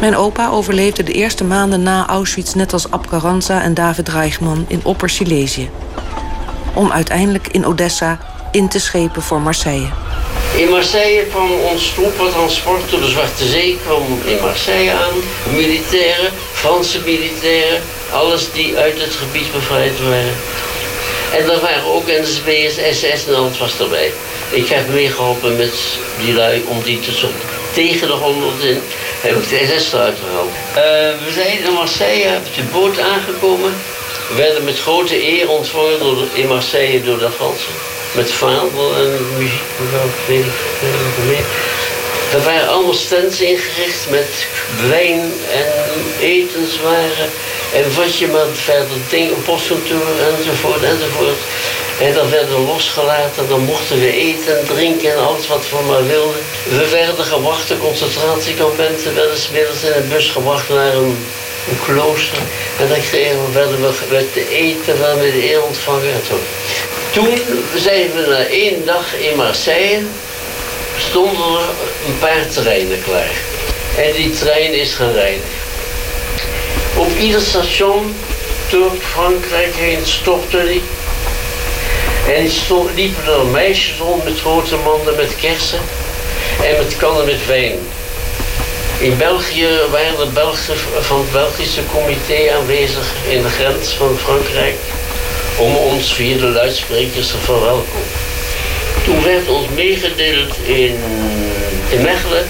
Mijn 0.00 0.16
opa 0.16 0.48
overleefde 0.48 1.02
de 1.02 1.12
eerste 1.12 1.44
maanden 1.44 1.82
na 1.82 2.06
Auschwitz 2.06 2.52
net 2.52 2.72
als 2.72 2.90
Ab 2.90 3.06
Carranza 3.06 3.62
en 3.62 3.74
David 3.74 4.08
Reichman 4.08 4.64
in 4.68 4.80
Opper-Silesië. 4.82 5.70
Om 6.74 6.92
uiteindelijk 6.92 7.48
in 7.48 7.66
Odessa 7.66 8.18
in 8.50 8.68
te 8.68 8.78
schepen 8.78 9.22
voor 9.22 9.40
Marseille. 9.40 10.05
In 10.56 10.70
Marseille 10.70 11.26
kwam 11.26 11.50
ons 11.52 11.90
troepentransport 11.94 12.90
door 12.90 13.00
de 13.00 13.08
Zwarte 13.08 13.44
Zee 13.44 13.78
kwam 13.84 14.20
in 14.24 14.38
Marseille 14.40 14.92
aan. 14.92 15.14
Militairen, 15.52 16.32
Franse 16.52 17.00
militairen, 17.04 17.82
alles 18.12 18.52
die 18.52 18.76
uit 18.76 19.00
het 19.00 19.14
gebied 19.14 19.52
bevrijd 19.52 19.92
waren. 20.02 20.36
En 21.32 21.50
er 21.50 21.60
waren 21.60 21.84
ook 21.84 22.06
NSB'ers, 22.06 22.74
SS 22.74 23.26
en 23.26 23.34
alles 23.34 23.58
was 23.58 23.78
erbij. 23.78 24.12
Ik 24.50 24.68
heb 24.68 24.88
meegeholpen 24.88 25.56
met 25.56 25.74
die 26.24 26.34
lui 26.34 26.64
om 26.68 26.82
die 26.82 27.00
te 27.00 27.12
zoeken. 27.12 27.48
Tegen 27.72 28.06
de 28.06 28.12
honderd 28.12 28.62
in 28.62 28.80
heb 29.20 29.36
ik 29.36 29.48
de 29.48 29.76
SS 29.78 29.92
eruit 29.92 30.16
gehaald. 30.24 30.50
Eh, 30.74 31.26
we 31.26 31.32
zijn 31.34 31.64
in 31.64 31.72
Marseille 31.72 32.36
op 32.36 32.54
de 32.54 32.62
boot 32.72 32.98
aangekomen. 33.00 33.74
We 34.28 34.34
werden 34.34 34.64
met 34.64 34.78
grote 34.78 35.26
eer 35.26 35.48
ontvangen 35.48 35.98
door 35.98 36.24
in 36.32 36.46
Marseille 36.46 37.02
door 37.02 37.18
de 37.18 37.30
Fransen. 37.30 37.95
Met 38.16 38.30
vaandel 38.32 38.96
en 38.96 39.26
muziek, 39.38 39.62
weet 40.26 40.44
ik 40.44 40.52
veel 40.78 41.24
meer. 41.26 41.44
Er 42.32 42.42
waren 42.42 42.68
allemaal 42.68 42.94
stands 42.94 43.40
ingericht 43.40 44.10
met 44.10 44.46
wijn 44.88 45.32
en 45.52 45.72
etenswaren. 46.20 47.30
En 47.74 47.94
wat 47.94 48.18
je 48.18 48.26
maar 48.26 48.46
verder 48.52 48.98
ding, 49.08 49.44
postkantoor 49.44 50.06
enzovoort 50.36 50.82
enzovoort. 50.82 51.38
En 52.00 52.14
dat 52.14 52.28
werden 52.28 52.66
losgelaten, 52.66 53.48
dan 53.48 53.60
mochten 53.60 54.00
we 54.00 54.12
eten 54.12 54.58
en 54.58 54.66
drinken 54.66 55.12
en 55.12 55.18
alles 55.18 55.46
wat 55.46 55.64
we 55.70 55.86
maar 55.86 56.06
wilden. 56.06 56.40
We 56.68 56.88
werden 56.88 57.24
gewacht, 57.24 57.68
de 57.68 57.78
concentratiekampen 57.78 59.14
werden 59.14 59.38
smiddags 59.38 59.82
in 59.82 59.92
een 59.92 60.08
bus 60.08 60.28
gebracht 60.28 60.68
naar 60.68 60.94
een, 60.94 61.16
klooster. 61.84 62.38
En 62.78 62.88
dan 62.88 63.00
kregen 63.00 63.46
we, 63.46 63.52
werden 63.52 63.80
we 63.80 63.92
met 64.10 64.32
te 64.32 64.48
eten, 64.48 64.98
werden 64.98 65.24
we 65.24 65.32
de 65.32 65.50
eer 65.50 65.62
ontvangen 65.62 66.12
en 66.12 66.22
zo. 66.28 66.38
Toen 67.16 67.38
zijn 67.76 68.12
we 68.12 68.26
na 68.28 68.46
één 68.46 68.84
dag 68.84 69.14
in 69.14 69.36
Marseille, 69.36 70.02
stonden 70.98 71.54
er 71.54 71.68
een 72.06 72.18
paar 72.18 72.48
treinen 72.48 73.02
klaar. 73.02 73.34
En 73.96 74.12
die 74.12 74.30
trein 74.30 74.72
is 74.72 74.94
gaan. 74.94 75.40
Op 76.96 77.16
ieder 77.18 77.40
station 77.40 78.16
door 78.70 78.90
Frankrijk 79.00 79.74
heen 79.74 80.06
stopte 80.06 80.66
die. 80.66 80.82
En 82.34 82.50
stond, 82.50 82.90
liepen 82.94 83.32
er 83.32 83.46
meisjes 83.46 83.98
rond 83.98 84.24
met 84.24 84.40
grote 84.40 84.76
manden 84.76 85.16
met 85.16 85.36
kersen 85.40 85.80
en 86.62 86.76
met 86.76 86.96
kannen 86.96 87.26
met 87.26 87.46
wijn. 87.46 87.78
In 88.98 89.16
België 89.16 89.68
waren 89.90 90.18
de 90.18 90.30
Belgen 90.32 90.76
van 91.00 91.18
het 91.18 91.32
Belgische 91.32 91.86
comité 91.92 92.54
aanwezig 92.58 93.12
in 93.28 93.42
de 93.42 93.48
grens 93.48 93.88
van 93.88 94.18
Frankrijk 94.18 94.76
om 95.58 95.76
ons 95.76 96.12
via 96.12 96.36
de 96.36 96.46
luidsprekers 96.46 97.26
te 97.26 97.38
verwelkomen. 97.38 98.12
Toen 99.04 99.22
werd 99.22 99.48
ons 99.48 99.66
meegedeeld 99.74 100.54
in, 100.66 100.94
Mechelen 102.02 102.48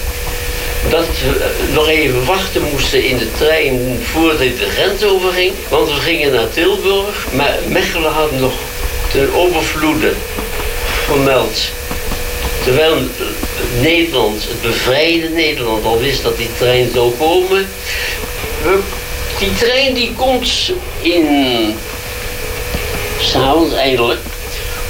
dat 0.89 1.05
we 1.05 1.43
eh, 1.43 1.75
nog 1.75 1.89
even 1.89 2.25
wachten 2.25 2.61
moesten 2.71 3.03
in 3.03 3.17
de 3.17 3.31
trein 3.31 3.99
voordat 4.03 4.39
de 4.39 4.69
grens 4.75 5.03
overging. 5.03 5.53
Want 5.69 5.87
we 5.87 5.95
gingen 5.95 6.31
naar 6.31 6.49
Tilburg, 6.49 7.25
maar 7.31 7.57
Mechelen 7.67 8.11
had 8.11 8.31
nog 8.31 8.53
ten 9.11 9.33
overvloede 9.33 10.13
vermeld. 11.05 11.59
Terwijl 12.63 12.95
eh, 12.95 13.81
Nederland, 13.81 14.43
het 14.43 14.61
bevrijde 14.61 15.29
Nederland, 15.29 15.85
al 15.85 15.99
wist 15.99 16.23
dat 16.23 16.37
die 16.37 16.49
trein 16.57 16.89
zou 16.93 17.11
komen. 17.11 17.69
Die 19.39 19.53
trein 19.53 19.93
die 19.93 20.13
komt 20.15 20.71
in 21.01 21.25
s'avonds 23.19 23.75
eindelijk, 23.75 24.19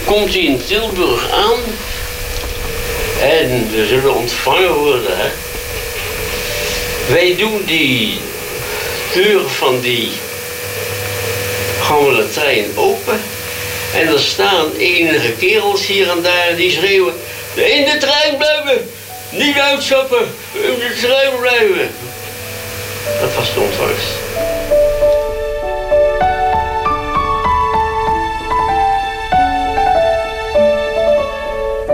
komt 0.06 0.34
hij 0.34 0.44
in 0.44 0.66
Tilburg 0.66 1.32
aan. 1.32 1.60
En 3.22 3.72
we 3.72 3.86
zullen 3.88 4.16
ontvangen 4.16 4.74
worden. 4.74 5.18
Hè? 5.18 5.30
Wij 7.14 7.36
doen 7.38 7.64
die 7.66 8.20
deur 9.14 9.50
van 9.50 9.80
die 9.80 10.12
gammele 11.82 12.30
trein 12.30 12.66
open. 12.76 13.22
En 13.94 14.08
er 14.08 14.20
staan 14.20 14.72
enige 14.78 15.32
kerels 15.32 15.86
hier 15.86 16.10
en 16.10 16.22
daar 16.22 16.56
die 16.56 16.72
schreeuwen... 16.72 17.14
In 17.56 17.86
de 17.86 17.98
trein 18.00 18.38
blijven! 18.38 18.90
Niet 19.30 19.60
uitstappen! 19.60 20.26
In 20.54 20.80
de 20.80 20.98
trein 21.02 21.40
blijven! 21.40 21.90
Dat 23.22 23.36
was 23.36 23.54
de 23.54 23.60
ontvangst. 23.60 24.57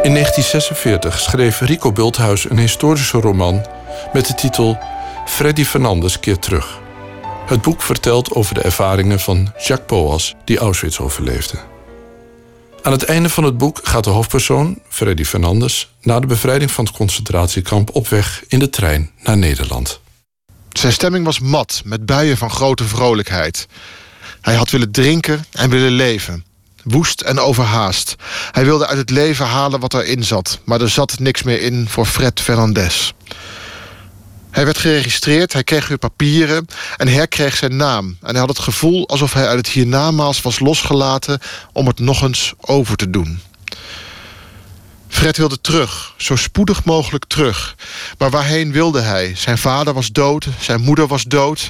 In 0.04 0.14
1946 0.14 1.20
schreef 1.20 1.60
Rico 1.60 1.91
Bulthuis 1.91 2.49
een 2.49 2.58
historische 2.58 3.18
roman 3.18 3.66
met 4.14 4.28
de 4.28 4.34
titel 4.34 4.78
Freddy 5.26 5.66
Fernandes 5.66 6.20
keert 6.20 6.41
terug. 6.41 6.80
Het 7.45 7.62
boek 7.62 7.82
vertelt 7.82 8.32
over 8.32 8.54
de 8.54 8.62
ervaringen 8.62 9.20
van 9.20 9.54
Jacques 9.58 9.86
Poas, 9.86 10.36
die 10.45 10.58
Auschwitz 10.58 10.99
overleefde. 10.99 11.58
Aan 12.82 12.91
het 12.91 13.04
einde 13.04 13.30
van 13.30 13.43
het 13.43 13.58
boek 13.58 13.80
gaat 13.84 14.04
de 14.04 14.10
hoofdpersoon, 14.10 14.80
Freddy 14.89 15.24
Fernandes, 15.24 15.93
na 16.01 16.20
de 16.20 16.28
bevrijding 16.28 16.72
van 16.72 16.86
het 16.86 16.95
concentratiekamp 16.95 17.95
op 17.95 18.08
weg 18.08 18.43
in 18.47 18.60
de 18.60 18.70
trein 18.70 19.12
naar 19.22 19.38
Nederland. 19.38 19.99
Zijn 20.70 20.93
stemming 20.93 21.26
was 21.26 21.39
mat, 21.39 21.82
met 21.86 22.06
buien 22.06 22.38
van 22.38 22.49
grote 22.49 22.84
vrolijkheid. 22.84 23.68
Hij 24.41 24.56
had 24.56 24.70
willen 24.70 24.91
drinken 24.91 25.45
en 25.51 25.70
willen 25.70 25.91
leven. 25.91 26.45
Woest 26.84 27.22
en 27.22 27.40
overhaast. 27.40 28.16
Hij 28.52 28.66
wilde 28.66 28.88
uit 28.88 28.98
het 28.98 29.10
leven 29.10 29.46
halen 29.46 29.80
wat 29.80 29.94
erin 29.94 30.24
zat, 30.24 30.60
maar 30.66 30.82
er 30.82 30.90
zat 30.90 31.20
niks 31.20 31.44
meer 31.44 31.62
in 31.62 31.88
voor 31.90 32.06
Fred 32.06 32.40
Fernandes. 32.40 33.14
Hij 34.52 34.66
werd 34.66 34.78
geregistreerd, 34.78 35.54
hij 35.54 35.64
kreeg 35.64 35.88
weer 35.88 35.98
papieren 35.98 36.68
en 36.98 37.08
herkreeg 37.08 37.56
zijn 37.56 37.76
naam. 37.76 38.18
En 38.22 38.30
hij 38.30 38.40
had 38.40 38.50
het 38.50 38.60
gevoel 38.60 39.08
alsof 39.08 39.34
hij 39.34 39.48
uit 39.48 39.58
het 39.58 39.68
hiernamaals 39.68 40.42
was 40.42 40.60
losgelaten 40.60 41.40
om 41.72 41.88
het 41.88 42.00
nog 42.00 42.22
eens 42.22 42.54
over 42.60 42.96
te 42.96 43.10
doen. 43.10 43.42
Fred 45.08 45.38
wilde 45.38 45.62
terug, 45.62 46.14
zo 46.18 46.36
spoedig 46.36 46.84
mogelijk 46.84 47.26
terug. 47.26 47.76
Maar 48.18 48.30
waarheen 48.30 48.72
wilde 48.72 49.02
hij? 49.02 49.34
Zijn 49.36 49.58
vader 49.58 49.94
was 49.94 50.12
dood, 50.12 50.48
zijn 50.60 50.82
moeder 50.82 51.08
was 51.08 51.24
dood. 51.24 51.70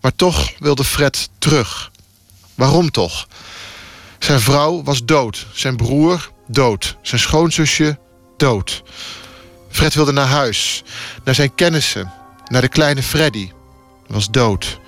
Maar 0.00 0.14
toch 0.16 0.52
wilde 0.58 0.84
Fred 0.84 1.28
terug. 1.38 1.90
Waarom 2.54 2.90
toch? 2.90 3.26
Zijn 4.22 4.40
vrouw 4.40 4.82
was 4.82 5.04
dood, 5.04 5.46
zijn 5.52 5.76
broer 5.76 6.30
dood, 6.46 6.96
zijn 7.02 7.20
schoonzusje 7.20 7.98
dood. 8.36 8.82
Fred 9.70 9.94
wilde 9.94 10.12
naar 10.12 10.26
huis, 10.26 10.82
naar 11.24 11.34
zijn 11.34 11.54
kennissen, 11.54 12.12
naar 12.48 12.60
de 12.60 12.68
kleine 12.68 13.02
Freddy. 13.02 13.50
Was 14.06 14.30
dood. 14.30 14.78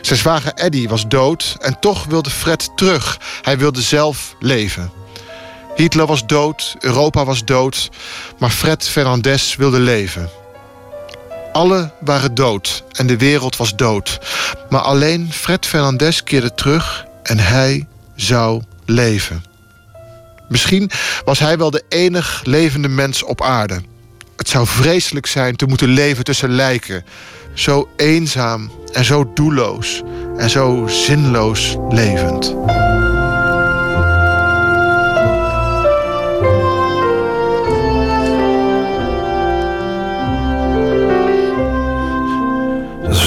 Zijn 0.00 0.18
zwager 0.18 0.52
Eddie 0.52 0.88
was 0.88 1.08
dood 1.08 1.56
en 1.60 1.80
toch 1.80 2.04
wilde 2.04 2.30
Fred 2.30 2.70
terug. 2.76 3.18
Hij 3.42 3.58
wilde 3.58 3.82
zelf 3.82 4.34
leven. 4.40 4.92
Hitler 5.74 6.06
was 6.06 6.26
dood, 6.26 6.76
Europa 6.78 7.24
was 7.24 7.44
dood, 7.44 7.90
maar 8.38 8.50
Fred 8.50 8.88
Fernandez 8.88 9.56
wilde 9.56 9.80
leven. 9.80 10.30
Alle 11.52 11.92
waren 12.00 12.34
dood 12.34 12.84
en 12.92 13.06
de 13.06 13.16
wereld 13.16 13.56
was 13.56 13.76
dood. 13.76 14.18
Maar 14.68 14.80
alleen 14.80 15.32
Fred 15.32 15.66
Fernandez 15.66 16.20
keerde 16.20 16.54
terug 16.54 17.04
en 17.22 17.38
hij 17.38 17.86
zou 18.14 18.62
leven. 18.84 19.44
Misschien 20.48 20.90
was 21.24 21.38
hij 21.38 21.58
wel 21.58 21.70
de 21.70 21.82
enig 21.88 22.42
levende 22.44 22.88
mens 22.88 23.22
op 23.22 23.42
aarde. 23.42 23.80
Het 24.36 24.48
zou 24.48 24.66
vreselijk 24.66 25.26
zijn 25.26 25.56
te 25.56 25.66
moeten 25.66 25.88
leven 25.88 26.24
tussen 26.24 26.50
lijken. 26.50 27.04
Zo 27.54 27.88
eenzaam 27.96 28.70
en 28.92 29.04
zo 29.04 29.32
doelloos 29.34 30.02
en 30.36 30.50
zo 30.50 30.86
zinloos 30.86 31.76
levend. 31.88 32.54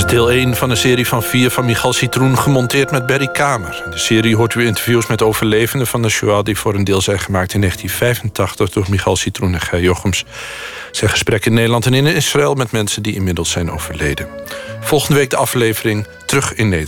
Deel 0.07 0.31
1 0.31 0.55
van 0.55 0.69
een 0.69 0.77
serie 0.77 1.07
van 1.07 1.23
vier 1.23 1.49
van 1.49 1.65
Michal 1.65 1.93
Citroen... 1.93 2.37
gemonteerd 2.37 2.91
met 2.91 3.05
Berry 3.05 3.27
Kamer. 3.27 3.81
In 3.85 3.91
de 3.91 3.97
serie 3.97 4.35
hoort 4.35 4.53
u 4.53 4.65
interviews 4.65 5.07
met 5.07 5.21
overlevenden 5.21 5.87
van 5.87 6.01
de 6.01 6.09
Shoah... 6.09 6.43
die 6.43 6.57
voor 6.57 6.75
een 6.75 6.83
deel 6.83 7.01
zijn 7.01 7.19
gemaakt 7.19 7.53
in 7.53 7.59
1985 7.59 8.69
door 8.69 8.85
Michal 8.89 9.15
Citroen 9.15 9.53
en 9.53 9.61
Gij 9.61 9.81
Jochems. 9.81 10.25
Zijn 10.91 11.09
gesprekken 11.09 11.49
in 11.49 11.57
Nederland 11.57 11.85
en 11.85 11.93
in 11.93 12.05
Israël 12.05 12.53
met 12.53 12.71
mensen 12.71 13.03
die 13.03 13.15
inmiddels 13.15 13.51
zijn 13.51 13.71
overleden. 13.71 14.27
Volgende 14.79 15.19
week 15.19 15.29
de 15.29 15.35
aflevering 15.35 16.07
Terug 16.25 16.53
in 16.53 16.69
Nederland. 16.69 16.85